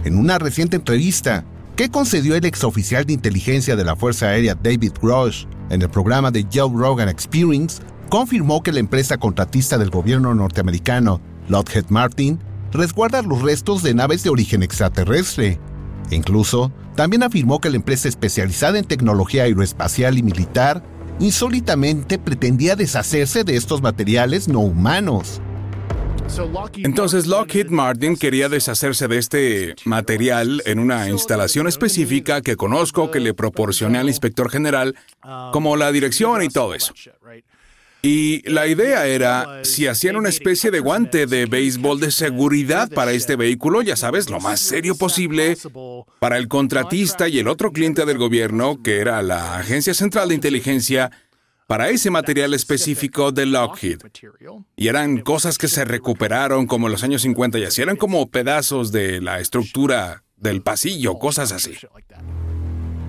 En 0.05 0.17
una 0.17 0.39
reciente 0.39 0.77
entrevista 0.77 1.45
que 1.77 1.91
concedió 1.91 2.35
el 2.35 2.47
exoficial 2.47 3.05
de 3.05 3.13
inteligencia 3.13 3.77
de 3.77 3.85
la 3.85 3.95
Fuerza 3.95 4.31
Aérea 4.31 4.55
David 4.55 4.93
Grosh 5.03 5.45
en 5.69 5.83
el 5.83 5.91
programa 5.91 6.31
de 6.31 6.47
Joe 6.51 6.73
Rogan 6.75 7.11
Experience, 7.11 7.83
confirmó 8.09 8.63
que 8.63 8.73
la 8.73 8.81
empresa 8.81 9.19
contratista 9.19 9.77
del 9.77 9.91
gobierno 9.91 10.35
norteamericano, 10.35 11.21
Lockheed 11.49 11.91
Martin, 11.91 12.39
resguarda 12.73 13.21
los 13.21 13.43
restos 13.43 13.83
de 13.83 13.93
naves 13.93 14.23
de 14.23 14.31
origen 14.31 14.63
extraterrestre. 14.63 15.61
E 16.11 16.17
incluso, 16.17 16.73
también 16.95 17.23
afirmó 17.23 17.61
que 17.61 17.71
la 17.71 17.77
empresa 17.77 18.09
especializada 18.09 18.79
en 18.79 18.85
tecnología 18.85 19.45
aeroespacial 19.45 20.19
y 20.19 20.23
militar 20.23 20.83
insólitamente 21.21 22.19
pretendía 22.19 22.77
deshacerse 22.77 23.45
de 23.45 23.57
estos 23.57 23.83
materiales 23.83 24.49
no 24.49 24.61
humanos. 24.61 25.41
Entonces 26.77 27.27
Lockheed 27.27 27.71
Martin 27.71 28.17
quería 28.17 28.49
deshacerse 28.49 29.09
de 29.09 29.19
este 29.19 29.75
material 29.85 30.63
en 30.67 30.79
una 30.79 31.09
instalación 31.09 31.67
específica 31.67 32.43
que 32.43 32.57
conozco 32.57 33.11
que 33.11 33.21
le 33.21 33.33
proporcioné 33.35 33.99
al 33.99 34.09
inspector 34.09 34.51
general, 34.51 34.95
como 35.53 35.77
la 35.77 35.91
dirección 35.91 36.43
y 36.43 36.49
todo 36.49 36.75
eso. 36.75 36.93
Y 38.01 38.49
la 38.49 38.69
idea 38.69 39.07
era, 39.07 39.65
si 39.65 39.89
hacían 39.89 40.17
una 40.17 40.29
especie 40.29 40.71
de 40.71 40.79
guante 40.79 41.27
de 41.27 41.47
béisbol 41.47 41.99
de 41.99 42.13
seguridad 42.13 42.89
para 42.91 43.11
este 43.11 43.35
vehículo, 43.35 43.83
ya 43.83 43.97
sabes, 43.97 44.31
lo 44.31 44.39
más 44.39 44.61
serio 44.61 44.95
posible, 44.95 45.57
para 46.21 46.39
el 46.39 46.47
contratista 46.47 47.29
y 47.29 47.41
el 47.41 47.49
otro 47.49 47.73
cliente 47.73 48.07
del 48.07 48.19
gobierno, 48.19 48.83
que 48.83 48.99
era 48.99 49.21
la 49.23 49.59
Agencia 49.59 49.95
Central 49.95 50.29
de 50.29 50.37
Inteligencia, 50.37 51.11
para 51.67 51.91
ese 51.91 52.11
material 52.11 52.55
específico 52.55 53.33
de 53.33 53.47
Lockheed. 53.47 53.99
Y 54.77 54.87
eran 54.87 55.19
cosas 55.19 55.59
que 55.59 55.69
se 55.69 55.85
recuperaron 55.85 56.67
como 56.67 56.87
en 56.87 56.93
los 56.93 57.03
años 57.03 57.23
50 57.23 57.59
y 57.59 57.65
así, 57.65 57.83
eran 57.83 57.97
como 57.97 58.31
pedazos 58.31 58.93
de 58.93 59.21
la 59.21 59.41
estructura 59.41 60.23
del 60.37 60.63
pasillo, 60.63 61.19
cosas 61.19 61.51
así. 61.51 61.73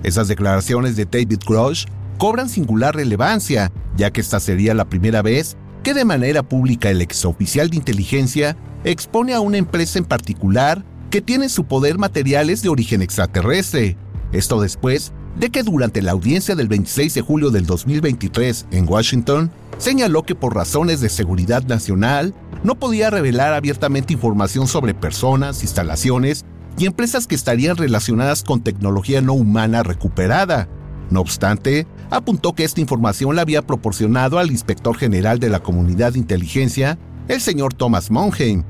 Esas 0.02 0.26
declaraciones 0.26 0.96
de 0.96 1.04
David 1.04 1.38
Grosh 1.46 1.86
cobran 2.20 2.50
singular 2.50 2.94
relevancia, 2.94 3.72
ya 3.96 4.10
que 4.12 4.20
esta 4.20 4.40
sería 4.40 4.74
la 4.74 4.84
primera 4.84 5.22
vez 5.22 5.56
que 5.82 5.94
de 5.94 6.04
manera 6.04 6.42
pública 6.42 6.90
el 6.90 7.00
exoficial 7.00 7.70
de 7.70 7.78
inteligencia 7.78 8.58
expone 8.84 9.32
a 9.32 9.40
una 9.40 9.56
empresa 9.56 9.98
en 9.98 10.04
particular 10.04 10.84
que 11.08 11.22
tiene 11.22 11.48
su 11.48 11.64
poder 11.64 11.96
materiales 11.96 12.60
de 12.60 12.68
origen 12.68 13.00
extraterrestre. 13.00 13.96
Esto 14.32 14.60
después 14.60 15.14
de 15.38 15.48
que 15.48 15.62
durante 15.62 16.02
la 16.02 16.12
audiencia 16.12 16.54
del 16.54 16.68
26 16.68 17.14
de 17.14 17.22
julio 17.22 17.50
del 17.50 17.64
2023 17.64 18.66
en 18.70 18.86
Washington, 18.86 19.50
señaló 19.78 20.22
que 20.24 20.34
por 20.34 20.54
razones 20.54 21.00
de 21.00 21.08
seguridad 21.08 21.62
nacional 21.62 22.34
no 22.62 22.74
podía 22.74 23.08
revelar 23.08 23.54
abiertamente 23.54 24.12
información 24.12 24.68
sobre 24.68 24.92
personas, 24.92 25.62
instalaciones 25.62 26.44
y 26.76 26.84
empresas 26.84 27.26
que 27.26 27.34
estarían 27.34 27.78
relacionadas 27.78 28.44
con 28.44 28.60
tecnología 28.60 29.22
no 29.22 29.32
humana 29.32 29.82
recuperada. 29.82 30.68
No 31.10 31.20
obstante, 31.20 31.86
apuntó 32.10 32.54
que 32.54 32.64
esta 32.64 32.80
información 32.80 33.34
la 33.36 33.42
había 33.42 33.62
proporcionado 33.62 34.38
al 34.38 34.50
inspector 34.50 34.96
general 34.96 35.40
de 35.40 35.50
la 35.50 35.60
comunidad 35.60 36.12
de 36.12 36.20
inteligencia, 36.20 36.98
el 37.28 37.40
señor 37.40 37.74
Thomas 37.74 38.10
Monheim. 38.10 38.64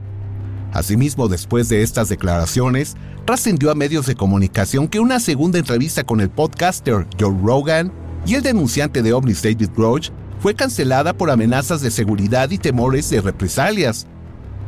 Asimismo, 0.72 1.28
después 1.28 1.68
de 1.68 1.82
estas 1.82 2.08
declaraciones, 2.08 2.96
trascendió 3.26 3.70
a 3.70 3.74
medios 3.74 4.06
de 4.06 4.14
comunicación 4.14 4.88
que 4.88 5.00
una 5.00 5.20
segunda 5.20 5.58
entrevista 5.58 6.04
con 6.04 6.20
el 6.20 6.30
podcaster 6.30 7.06
Joe 7.18 7.36
Rogan 7.42 7.92
y 8.24 8.34
el 8.34 8.42
denunciante 8.42 9.02
de 9.02 9.12
ovnis 9.12 9.42
David 9.42 9.70
Grosh 9.76 10.10
fue 10.38 10.54
cancelada 10.54 11.12
por 11.12 11.30
amenazas 11.30 11.82
de 11.82 11.90
seguridad 11.90 12.50
y 12.50 12.58
temores 12.58 13.10
de 13.10 13.20
represalias, 13.20 14.06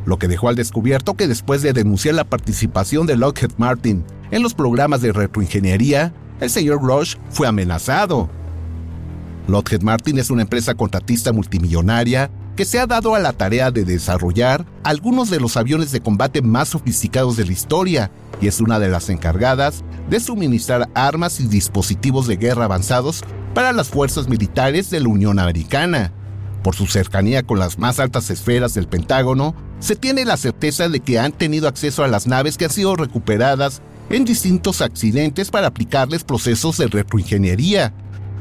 lo 0.04 0.18
que 0.18 0.28
dejó 0.28 0.48
al 0.48 0.56
descubierto 0.56 1.14
que 1.14 1.28
después 1.28 1.62
de 1.62 1.72
denunciar 1.72 2.14
la 2.14 2.24
participación 2.24 3.06
de 3.06 3.16
Lockheed 3.16 3.52
Martin 3.56 4.04
en 4.30 4.42
los 4.42 4.54
programas 4.54 5.00
de 5.00 5.12
retroingeniería, 5.12 6.12
el 6.42 6.50
señor 6.50 6.82
Grosh 6.82 7.16
fue 7.30 7.46
amenazado. 7.46 8.28
Lockheed 9.46 9.82
Martin 9.82 10.18
es 10.18 10.28
una 10.28 10.42
empresa 10.42 10.74
contratista 10.74 11.32
multimillonaria 11.32 12.32
que 12.56 12.64
se 12.64 12.80
ha 12.80 12.86
dado 12.86 13.14
a 13.14 13.20
la 13.20 13.32
tarea 13.32 13.70
de 13.70 13.84
desarrollar 13.84 14.66
algunos 14.82 15.30
de 15.30 15.38
los 15.38 15.56
aviones 15.56 15.92
de 15.92 16.00
combate 16.00 16.42
más 16.42 16.70
sofisticados 16.70 17.36
de 17.36 17.46
la 17.46 17.52
historia 17.52 18.10
y 18.40 18.48
es 18.48 18.60
una 18.60 18.80
de 18.80 18.88
las 18.88 19.08
encargadas 19.08 19.84
de 20.10 20.18
suministrar 20.18 20.88
armas 20.94 21.38
y 21.38 21.46
dispositivos 21.46 22.26
de 22.26 22.36
guerra 22.36 22.64
avanzados 22.64 23.22
para 23.54 23.72
las 23.72 23.88
fuerzas 23.88 24.28
militares 24.28 24.90
de 24.90 24.98
la 24.98 25.08
Unión 25.08 25.38
Americana. 25.38 26.12
Por 26.64 26.74
su 26.74 26.86
cercanía 26.86 27.44
con 27.44 27.60
las 27.60 27.78
más 27.78 28.00
altas 28.00 28.30
esferas 28.30 28.74
del 28.74 28.88
Pentágono, 28.88 29.54
se 29.78 29.94
tiene 29.94 30.24
la 30.24 30.36
certeza 30.36 30.88
de 30.88 31.00
que 31.00 31.20
han 31.20 31.32
tenido 31.32 31.68
acceso 31.68 32.02
a 32.02 32.08
las 32.08 32.26
naves 32.26 32.56
que 32.56 32.64
han 32.64 32.70
sido 32.70 32.96
recuperadas 32.96 33.80
en 34.10 34.24
distintos 34.24 34.80
accidentes 34.80 35.50
para 35.50 35.68
aplicarles 35.68 36.24
procesos 36.24 36.78
de 36.78 36.86
retroingeniería. 36.86 37.94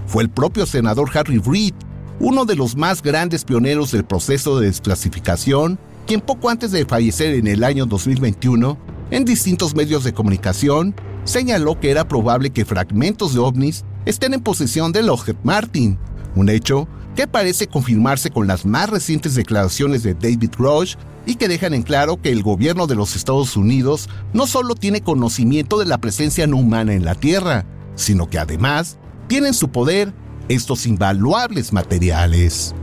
Fue 0.08 0.24
el 0.24 0.30
propio 0.30 0.66
senador 0.66 1.10
Harry 1.16 1.40
Reid 1.40 1.74
uno 2.22 2.46
de 2.46 2.56
los 2.56 2.76
más 2.78 3.02
grandes 3.02 3.44
pioneros 3.44 3.92
del 3.92 4.06
proceso 4.06 4.60
de 4.60 4.68
desclasificación, 4.68 5.80
quien 6.06 6.22
poco 6.22 6.50
antes 6.50 6.72
de 6.72 6.86
fallecer 6.86 7.34
en 7.34 7.48
el 7.48 7.64
año 7.64 7.88
2021, 7.88 8.78
en 9.10 9.26
distintos 9.26 9.74
medios 9.74 10.04
de 10.04 10.14
comunicación, 10.14 10.96
señaló 11.24 11.80
que 11.80 11.90
era 11.90 12.08
probable 12.08 12.52
que 12.52 12.64
fragmentos 12.64 13.34
de 13.34 13.40
ovnis 13.40 13.84
estén 14.06 14.36
en 14.36 14.42
posesión 14.42 14.92
de 14.92 15.02
Lockheed 15.02 15.36
Martin, 15.44 15.98
un 16.36 16.50
hecho 16.50 16.88
que 17.16 17.26
parece 17.26 17.66
confirmarse 17.66 18.30
con 18.30 18.46
las 18.46 18.68
más 18.68 18.90
recientes 18.90 19.34
declaraciones 19.34 20.04
de 20.04 20.14
David 20.14 20.52
Grosh 20.56 20.96
y 21.26 21.36
que 21.36 21.48
dejan 21.48 21.74
en 21.74 21.84
claro 21.84 22.22
que 22.22 22.32
el 22.32 22.44
gobierno 22.44 22.88
de 22.88 22.96
los 22.96 23.16
Estados 23.16 23.56
Unidos 23.56 24.10
no 24.34 24.48
solo 24.48 24.76
tiene 24.76 25.02
conocimiento 25.02 25.78
de 25.78 25.86
la 25.86 26.00
presencia 26.00 26.48
no 26.48 26.58
humana 26.58 26.94
en 26.94 27.06
la 27.06 27.16
Tierra, 27.16 27.66
sino 27.96 28.30
que 28.30 28.40
además 28.40 28.98
tiene 29.28 29.50
en 29.50 29.54
su 29.54 29.70
poder 29.70 30.14
estos 30.50 30.86
invaluables 30.86 31.74
materiales. 31.74 32.74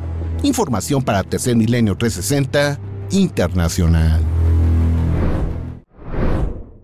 Información 0.42 1.02
para 1.02 1.24
Tercer 1.24 1.56
Milenio 1.56 1.96
360 1.96 2.80
Internacional. 3.10 4.22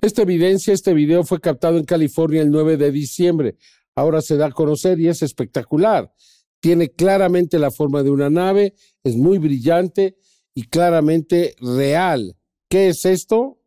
Esta 0.00 0.22
evidencia, 0.22 0.74
este 0.74 0.92
video 0.92 1.24
fue 1.24 1.40
captado 1.40 1.78
en 1.78 1.84
California 1.84 2.42
el 2.42 2.50
9 2.50 2.76
de 2.76 2.90
diciembre. 2.90 3.57
ahora 3.96 4.20
se 4.20 4.36
da 4.36 4.46
a 4.46 4.50
conocer 4.50 4.98
y 4.98 5.09
es 5.09 5.22
espectacular. 5.22 6.12
Tiene 6.61 6.90
claramente 6.90 7.59
la 7.59 7.70
forma 7.70 8.02
de 8.02 8.11
una 8.11 8.28
nave, 8.28 8.74
es 9.05 9.16
muy 9.16 9.38
brillante 9.38 10.16
y 10.55 10.64
claramente 10.68 11.55
real. 11.61 12.36
¿Qué 12.68 12.88
es 12.88 13.05
esto? 13.05 13.59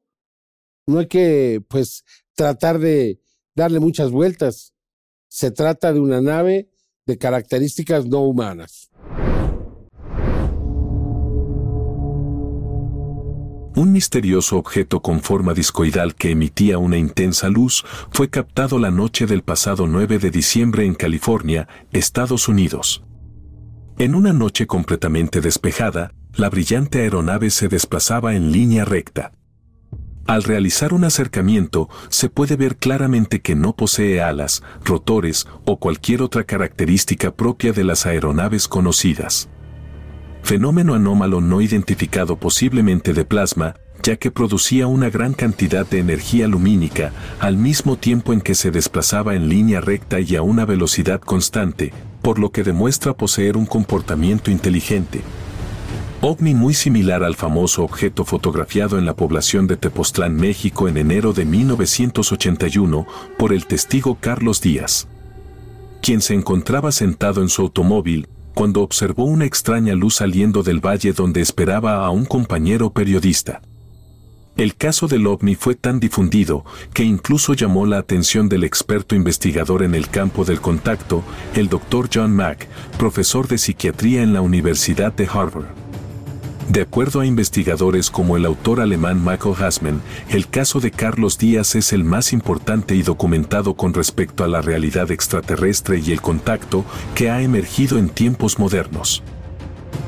No 0.87 0.99
hay 0.99 1.07
que, 1.07 1.61
pues, 1.67 2.03
tratar 2.33 2.79
de 2.79 3.19
darle 3.55 3.79
muchas 3.79 4.11
vueltas. 4.11 4.73
Se 5.27 5.51
trata 5.51 5.91
de 5.91 5.99
una 5.99 6.21
nave 6.21 6.69
de 7.05 7.17
características 7.17 8.05
no 8.05 8.21
humanas. 8.21 8.89
Un 13.75 13.91
misterioso 13.91 14.57
objeto 14.57 15.03
con 15.03 15.19
forma 15.21 15.53
discoidal 15.53 16.15
que 16.15 16.31
emitía 16.31 16.79
una 16.79 16.97
intensa 16.97 17.47
luz 17.47 17.85
fue 18.09 18.27
captado 18.27 18.79
la 18.79 18.89
noche 18.89 19.27
del 19.27 19.43
pasado 19.43 19.85
9 19.85 20.17
de 20.17 20.31
diciembre 20.31 20.83
en 20.83 20.95
California, 20.95 21.67
Estados 21.91 22.47
Unidos. 22.47 23.03
En 23.99 24.15
una 24.15 24.33
noche 24.33 24.65
completamente 24.65 25.41
despejada, 25.41 26.11
la 26.37 26.49
brillante 26.49 27.01
aeronave 27.01 27.49
se 27.49 27.67
desplazaba 27.67 28.35
en 28.35 28.51
línea 28.51 28.85
recta. 28.85 29.31
Al 30.25 30.43
realizar 30.43 30.93
un 30.93 31.03
acercamiento, 31.03 31.89
se 32.09 32.29
puede 32.29 32.55
ver 32.55 32.77
claramente 32.77 33.41
que 33.41 33.55
no 33.55 33.75
posee 33.75 34.21
alas, 34.21 34.63
rotores 34.83 35.47
o 35.65 35.77
cualquier 35.77 36.21
otra 36.21 36.43
característica 36.43 37.31
propia 37.31 37.73
de 37.73 37.83
las 37.83 38.05
aeronaves 38.05 38.67
conocidas 38.67 39.49
fenómeno 40.47 40.93
anómalo 40.93 41.41
no 41.41 41.59
identificado 41.59 42.37
posiblemente 42.37 43.11
de 43.11 43.25
plasma, 43.25 43.75
ya 44.01 44.15
que 44.15 44.31
producía 44.31 44.87
una 44.87 45.09
gran 45.09 45.33
cantidad 45.33 45.85
de 45.85 45.99
energía 45.99 46.47
lumínica 46.47 47.11
al 47.41 47.57
mismo 47.57 47.97
tiempo 47.97 48.31
en 48.31 48.39
que 48.39 48.55
se 48.55 48.71
desplazaba 48.71 49.35
en 49.35 49.49
línea 49.49 49.81
recta 49.81 50.21
y 50.21 50.37
a 50.37 50.41
una 50.43 50.63
velocidad 50.63 51.19
constante, 51.19 51.91
por 52.21 52.39
lo 52.39 52.53
que 52.53 52.63
demuestra 52.63 53.13
poseer 53.13 53.57
un 53.57 53.65
comportamiento 53.65 54.49
inteligente. 54.49 55.19
OVNI 56.19 56.55
muy 56.55 56.73
similar 56.73 57.23
al 57.23 57.35
famoso 57.35 57.83
objeto 57.83 58.25
fotografiado 58.25 58.97
en 58.97 59.05
la 59.05 59.15
población 59.15 59.67
de 59.67 59.77
Tepoztlán, 59.77 60.35
México 60.35 60.87
en 60.87 60.97
enero 60.97 61.31
de 61.31 61.45
1981 61.45 63.05
por 63.37 63.53
el 63.53 63.67
testigo 63.67 64.17
Carlos 64.19 64.59
Díaz, 64.59 65.07
quien 66.01 66.21
se 66.21 66.33
encontraba 66.33 66.91
sentado 66.91 67.43
en 67.43 67.49
su 67.49 67.61
automóvil 67.61 68.27
cuando 68.55 68.81
observó 68.81 69.25
una 69.25 69.45
extraña 69.45 69.93
luz 69.93 70.15
saliendo 70.15 70.63
del 70.63 70.83
valle 70.83 71.13
donde 71.13 71.41
esperaba 71.41 72.03
a 72.03 72.09
un 72.09 72.25
compañero 72.25 72.89
periodista. 72.89 73.61
El 74.55 74.75
caso 74.75 75.07
del 75.07 75.27
ovni 75.27 75.53
fue 75.53 75.75
tan 75.75 75.99
difundido 75.99 76.65
que 76.95 77.03
incluso 77.03 77.53
llamó 77.53 77.85
la 77.85 77.99
atención 77.99 78.49
del 78.49 78.63
experto 78.63 79.13
investigador 79.13 79.83
en 79.83 79.93
el 79.93 80.09
campo 80.09 80.45
del 80.45 80.61
contacto, 80.61 81.23
el 81.53 81.69
Dr. 81.69 82.09
John 82.11 82.35
Mack, 82.35 82.67
profesor 82.97 83.47
de 83.47 83.59
psiquiatría 83.59 84.23
en 84.23 84.33
la 84.33 84.41
Universidad 84.41 85.13
de 85.13 85.27
Harvard. 85.31 85.86
De 86.69 86.81
acuerdo 86.81 87.21
a 87.21 87.25
investigadores 87.25 88.11
como 88.11 88.35
el 88.35 88.45
autor 88.45 88.81
alemán 88.81 89.23
Michael 89.23 89.55
Hasman, 89.57 90.01
el 90.29 90.49
caso 90.49 90.81
de 90.81 90.91
Carlos 90.91 91.37
Díaz 91.37 91.75
es 91.75 91.93
el 91.93 92.03
más 92.03 92.33
importante 92.33 92.93
y 92.93 93.03
documentado 93.03 93.75
con 93.75 93.93
respecto 93.93 94.43
a 94.43 94.49
la 94.49 94.61
realidad 94.61 95.09
extraterrestre 95.09 96.01
y 96.05 96.11
el 96.11 96.21
contacto 96.21 96.83
que 97.15 97.29
ha 97.29 97.41
emergido 97.41 97.97
en 97.97 98.09
tiempos 98.09 98.59
modernos. 98.59 99.23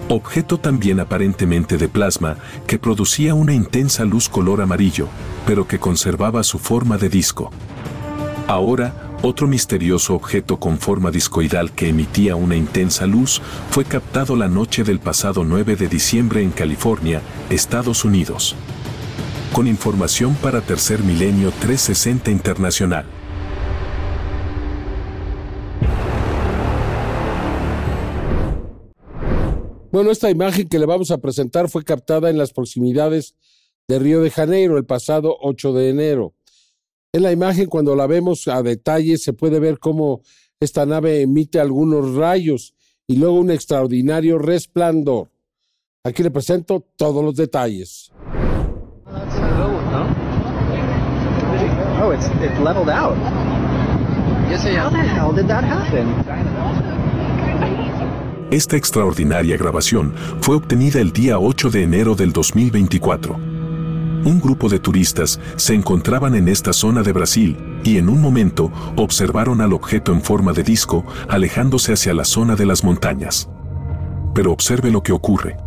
Objeto 0.10 0.60
también 0.60 0.99
aparentemente 0.99 1.78
de 1.78 1.88
plasma 1.88 2.36
que 2.68 2.78
producía 2.78 3.36
una 3.36 3.53
intensa 3.53 4.03
luz 4.03 4.28
color 4.28 4.62
amarillo, 4.62 5.07
pero 5.45 5.66
que 5.66 5.80
conservaba 5.80 6.43
su 6.43 6.60
forma 6.60 6.97
de 6.97 7.07
disco. 7.07 7.51
Ahora, 8.47 9.09
otro 9.22 9.47
misterioso 9.47 10.15
objeto 10.15 10.59
con 10.59 10.78
forma 10.78 11.11
discoidal 11.11 11.72
que 11.74 11.89
emitía 11.89 12.36
una 12.36 12.55
intensa 12.55 13.05
luz 13.05 13.41
fue 13.70 13.84
captado 13.84 14.36
la 14.36 14.47
noche 14.47 14.84
del 14.84 14.99
pasado 14.99 15.43
9 15.43 15.76
de 15.76 15.88
diciembre 15.88 16.41
en 16.41 16.51
California, 16.51 17.22
Estados 17.49 18.05
Unidos. 18.05 18.55
Con 19.53 19.67
información 19.67 20.36
para 20.36 20.61
Tercer 20.61 21.03
Milenio 21.03 21.51
360 21.51 22.32
Internacional. 22.32 23.05
Bueno, 29.91 30.11
esta 30.11 30.30
imagen 30.30 30.70
que 30.70 30.80
le 30.80 30.86
vamos 30.86 31.11
a 31.11 31.17
presentar 31.17 31.67
fue 31.67 31.84
captada 31.84 32.30
en 32.30 32.38
las 32.38 32.53
proximidades 32.53 33.36
de 33.88 33.97
Río 33.97 34.22
de 34.22 34.30
Janeiro 34.30 34.78
el 34.78 34.86
pasado 34.86 35.36
8 35.41 35.74
de 35.74 35.89
enero. 35.89 36.36
En 37.12 37.24
la 37.24 37.32
imagen, 37.32 37.66
cuando 37.66 37.95
la 37.95 38.05
vemos 38.05 38.47
a 38.47 38.62
detalle, 38.62 39.18
se 39.18 39.34
puede 39.34 39.60
ver 39.60 39.80
cómo 39.80 40.22
esta 40.60 40.86
nave 40.86 41.22
emite 41.22 41.60
algunos 41.60 42.14
rayos 42.14 42.76
y 43.07 43.16
luego 43.16 43.39
un 43.39 43.49
extraordinario 43.49 44.38
resplandor. 44.38 45.32
Aquí 46.03 46.22
le 46.22 46.30
presento 46.30 46.86
todos 46.95 47.24
los 47.26 47.36
detalles. 47.36 48.12
Esta 58.51 58.78
extraordinaria 58.78 59.57
grabación 59.57 60.14
fue 60.41 60.57
obtenida 60.57 61.01
el 61.01 61.12
día 61.12 61.39
8 61.39 61.72
de 61.72 61.84
enero 61.84 62.14
del 62.14 62.32
2024 62.34 63.49
un 64.26 64.39
grupo 64.39 64.70
de 64.70 64.80
turistas 64.80 65.39
se 65.55 65.74
encontraban 65.74 66.36
en 66.36 66.47
esta 66.47 66.74
zona 66.74 67.03
de 67.03 67.13
Brasil 67.13 67.57
y 67.84 67.97
en 67.97 68.09
un 68.09 68.22
momento 68.22 68.72
observaron 68.95 69.61
al 69.61 69.74
objeto 69.74 70.11
en 70.11 70.22
forma 70.22 70.53
de 70.53 70.63
disco 70.63 71.05
alejándose 71.28 71.93
hacia 71.93 72.13
la 72.13 72.26
zona 72.26 72.55
de 72.55 72.65
las 72.65 72.84
montañas. 72.84 73.49
Pero 74.34 74.51
observe 74.51 74.91
lo 74.91 75.03
que 75.03 75.11
ocurre. 75.11 75.57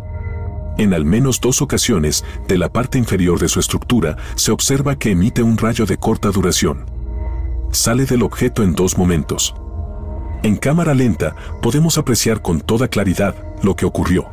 En 0.77 0.93
al 0.93 1.05
menos 1.05 1.39
dos 1.39 1.61
ocasiones, 1.61 2.25
de 2.47 2.57
la 2.57 2.71
parte 2.71 2.97
inferior 2.97 3.39
de 3.39 3.47
su 3.47 3.59
estructura, 3.59 4.17
se 4.35 4.51
observa 4.51 4.95
que 4.95 5.11
emite 5.11 5.43
un 5.43 5.57
rayo 5.57 5.85
de 5.85 5.97
corta 5.97 6.29
duración. 6.29 6.85
Sale 7.71 8.05
del 8.05 8.23
objeto 8.23 8.63
en 8.63 8.73
dos 8.73 8.97
momentos. 8.97 9.55
En 10.43 10.57
cámara 10.57 10.93
lenta 10.93 11.35
podemos 11.61 11.97
apreciar 11.97 12.41
con 12.41 12.59
toda 12.59 12.87
claridad 12.87 13.35
lo 13.61 13.75
que 13.75 13.85
ocurrió. 13.85 14.25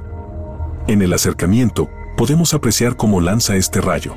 En 0.87 1.03
el 1.03 1.13
acercamiento, 1.13 1.89
podemos 2.21 2.53
apreciar 2.53 2.99
cómo 2.99 3.23
lanza 3.23 3.57
este 3.57 3.81
rayo. 3.81 4.15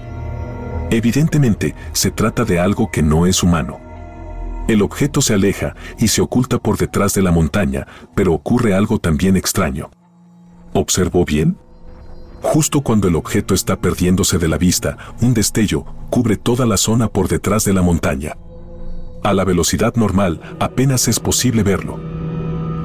Evidentemente, 0.89 1.73
se 1.93 2.11
trata 2.11 2.43
de 2.43 2.59
algo 2.59 2.91
que 2.91 3.01
no 3.01 3.25
es 3.25 3.43
humano. 3.43 3.79
El 4.67 4.81
objeto 4.81 5.21
se 5.21 5.35
aleja 5.35 5.73
y 5.97 6.09
se 6.09 6.21
oculta 6.21 6.59
por 6.59 6.77
detrás 6.77 7.13
de 7.13 7.21
la 7.21 7.31
montaña, 7.31 7.87
pero 8.13 8.33
ocurre 8.33 8.73
algo 8.73 8.99
también 8.99 9.37
extraño. 9.37 9.89
¿Observó 10.73 11.23
bien? 11.23 11.55
Justo 12.41 12.81
cuando 12.81 13.07
el 13.07 13.15
objeto 13.15 13.53
está 13.53 13.79
perdiéndose 13.79 14.37
de 14.37 14.49
la 14.49 14.57
vista, 14.57 14.97
un 15.21 15.33
destello 15.33 15.85
cubre 16.09 16.35
toda 16.35 16.65
la 16.65 16.75
zona 16.75 17.07
por 17.07 17.29
detrás 17.29 17.63
de 17.63 17.71
la 17.71 17.83
montaña. 17.83 18.35
A 19.23 19.33
la 19.33 19.45
velocidad 19.45 19.95
normal 19.95 20.41
apenas 20.59 21.07
es 21.07 21.21
posible 21.21 21.63
verlo. 21.63 22.01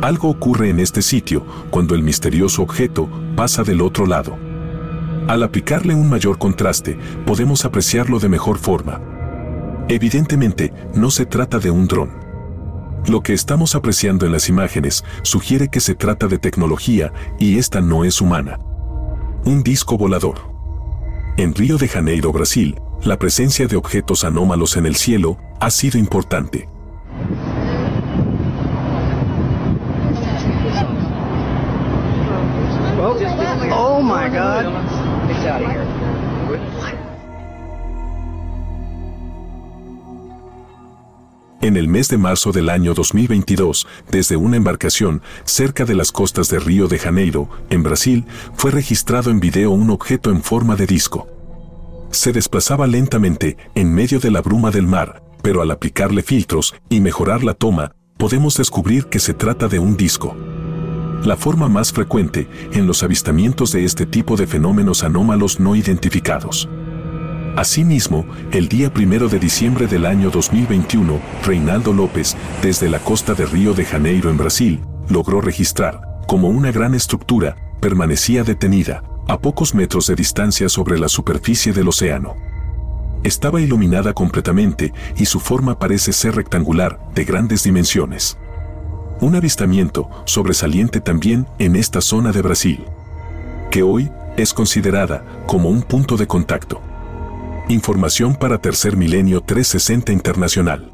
Algo 0.00 0.28
ocurre 0.28 0.70
en 0.70 0.78
este 0.78 1.02
sitio 1.02 1.44
cuando 1.70 1.96
el 1.96 2.04
misterioso 2.04 2.62
objeto 2.62 3.08
pasa 3.34 3.64
del 3.64 3.80
otro 3.80 4.06
lado. 4.06 4.47
Al 5.28 5.42
aplicarle 5.42 5.94
un 5.94 6.08
mayor 6.08 6.38
contraste, 6.38 6.96
podemos 7.26 7.66
apreciarlo 7.66 8.18
de 8.18 8.30
mejor 8.30 8.56
forma. 8.56 9.02
Evidentemente, 9.86 10.72
no 10.94 11.10
se 11.10 11.26
trata 11.26 11.58
de 11.58 11.70
un 11.70 11.86
dron. 11.86 12.10
Lo 13.06 13.20
que 13.20 13.34
estamos 13.34 13.74
apreciando 13.74 14.24
en 14.24 14.32
las 14.32 14.48
imágenes 14.48 15.04
sugiere 15.22 15.68
que 15.68 15.80
se 15.80 15.94
trata 15.94 16.28
de 16.28 16.38
tecnología 16.38 17.12
y 17.38 17.58
esta 17.58 17.82
no 17.82 18.04
es 18.04 18.22
humana. 18.22 18.58
Un 19.44 19.62
disco 19.62 19.98
volador. 19.98 20.38
En 21.36 21.54
Río 21.54 21.76
de 21.76 21.88
Janeiro, 21.88 22.32
Brasil, 22.32 22.80
la 23.02 23.18
presencia 23.18 23.66
de 23.68 23.76
objetos 23.76 24.24
anómalos 24.24 24.78
en 24.78 24.86
el 24.86 24.96
cielo 24.96 25.36
ha 25.60 25.70
sido 25.70 25.98
importante. 25.98 26.70
En 41.60 41.76
el 41.76 41.88
mes 41.88 42.08
de 42.08 42.18
marzo 42.18 42.52
del 42.52 42.68
año 42.68 42.94
2022, 42.94 43.86
desde 44.12 44.36
una 44.36 44.56
embarcación 44.56 45.22
cerca 45.44 45.84
de 45.84 45.96
las 45.96 46.12
costas 46.12 46.48
de 46.50 46.60
Río 46.60 46.86
de 46.86 47.00
Janeiro, 47.00 47.48
en 47.68 47.82
Brasil, 47.82 48.26
fue 48.54 48.70
registrado 48.70 49.30
en 49.30 49.40
video 49.40 49.72
un 49.72 49.90
objeto 49.90 50.30
en 50.30 50.40
forma 50.40 50.76
de 50.76 50.86
disco. 50.86 51.26
Se 52.10 52.32
desplazaba 52.32 52.86
lentamente 52.86 53.56
en 53.74 53.92
medio 53.92 54.20
de 54.20 54.30
la 54.30 54.40
bruma 54.40 54.70
del 54.70 54.86
mar, 54.86 55.20
pero 55.42 55.60
al 55.60 55.72
aplicarle 55.72 56.22
filtros 56.22 56.76
y 56.88 57.00
mejorar 57.00 57.42
la 57.42 57.54
toma, 57.54 57.92
podemos 58.18 58.56
descubrir 58.56 59.06
que 59.06 59.18
se 59.18 59.34
trata 59.34 59.66
de 59.66 59.80
un 59.80 59.96
disco 59.96 60.36
la 61.24 61.36
forma 61.36 61.68
más 61.68 61.92
frecuente 61.92 62.48
en 62.72 62.86
los 62.86 63.02
avistamientos 63.02 63.72
de 63.72 63.84
este 63.84 64.06
tipo 64.06 64.36
de 64.36 64.46
fenómenos 64.46 65.02
anómalos 65.02 65.58
no 65.58 65.74
identificados. 65.74 66.68
Asimismo, 67.56 68.24
el 68.52 68.68
día 68.68 68.92
primero 68.92 69.28
de 69.28 69.38
diciembre 69.38 69.86
del 69.86 70.06
año 70.06 70.30
2021, 70.30 71.20
Reinaldo 71.44 71.92
López, 71.92 72.36
desde 72.62 72.88
la 72.88 73.00
costa 73.00 73.34
de 73.34 73.46
Río 73.46 73.74
de 73.74 73.84
Janeiro 73.84 74.30
en 74.30 74.36
Brasil, 74.36 74.80
logró 75.08 75.40
registrar 75.40 76.00
como 76.26 76.48
una 76.48 76.70
gran 76.70 76.94
estructura 76.94 77.56
permanecía 77.80 78.44
detenida, 78.44 79.02
a 79.26 79.38
pocos 79.38 79.74
metros 79.74 80.06
de 80.06 80.14
distancia 80.14 80.68
sobre 80.68 80.98
la 80.98 81.08
superficie 81.08 81.72
del 81.72 81.88
océano. 81.88 82.36
Estaba 83.24 83.60
iluminada 83.60 84.12
completamente 84.14 84.92
y 85.16 85.26
su 85.26 85.40
forma 85.40 85.78
parece 85.78 86.12
ser 86.12 86.36
rectangular, 86.36 87.00
de 87.14 87.24
grandes 87.24 87.64
dimensiones. 87.64 88.38
Un 89.20 89.34
avistamiento 89.34 90.08
sobresaliente 90.24 91.00
también 91.00 91.46
en 91.58 91.76
esta 91.76 92.00
zona 92.00 92.30
de 92.30 92.42
Brasil, 92.42 92.84
que 93.70 93.82
hoy 93.82 94.10
es 94.36 94.54
considerada 94.54 95.24
como 95.46 95.68
un 95.68 95.82
punto 95.82 96.16
de 96.16 96.26
contacto. 96.26 96.80
Información 97.70 98.34
para 98.34 98.62
Tercer 98.62 98.96
Milenio 98.96 99.42
360 99.42 100.10
Internacional. 100.10 100.90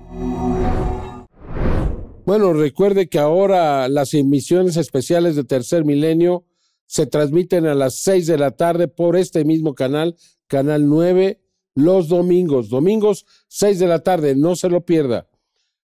Bueno, 2.26 2.52
recuerde 2.52 3.08
que 3.08 3.20
ahora 3.20 3.88
las 3.88 4.12
emisiones 4.12 4.76
especiales 4.76 5.36
de 5.36 5.44
Tercer 5.44 5.84
Milenio 5.84 6.44
se 6.86 7.06
transmiten 7.06 7.66
a 7.66 7.74
las 7.74 7.96
6 7.96 8.26
de 8.26 8.38
la 8.38 8.50
tarde 8.50 8.88
por 8.88 9.16
este 9.16 9.44
mismo 9.44 9.74
canal, 9.74 10.16
Canal 10.48 10.88
9, 10.88 11.40
los 11.76 12.08
domingos. 12.08 12.70
Domingos, 12.70 13.24
6 13.48 13.78
de 13.78 13.86
la 13.86 14.00
tarde, 14.00 14.34
no 14.34 14.56
se 14.56 14.68
lo 14.68 14.84
pierda. 14.84 15.28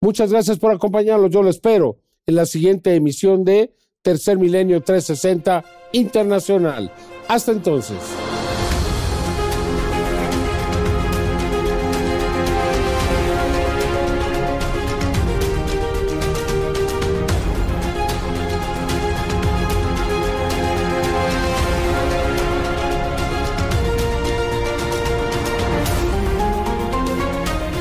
Muchas 0.01 0.33
gracias 0.33 0.59
por 0.59 0.73
acompañarnos, 0.73 1.31
yo 1.31 1.45
lo 1.45 1.51
espero 1.51 1.99
en 2.27 2.35
la 2.35 2.47
siguiente 2.47 2.95
emisión 2.97 3.45
de 3.45 3.73
Tercer 4.03 4.37
Milenio 4.37 4.81
360 4.81 5.65
Internacional. 5.93 6.91
Hasta 7.29 7.53
entonces. 7.53 7.99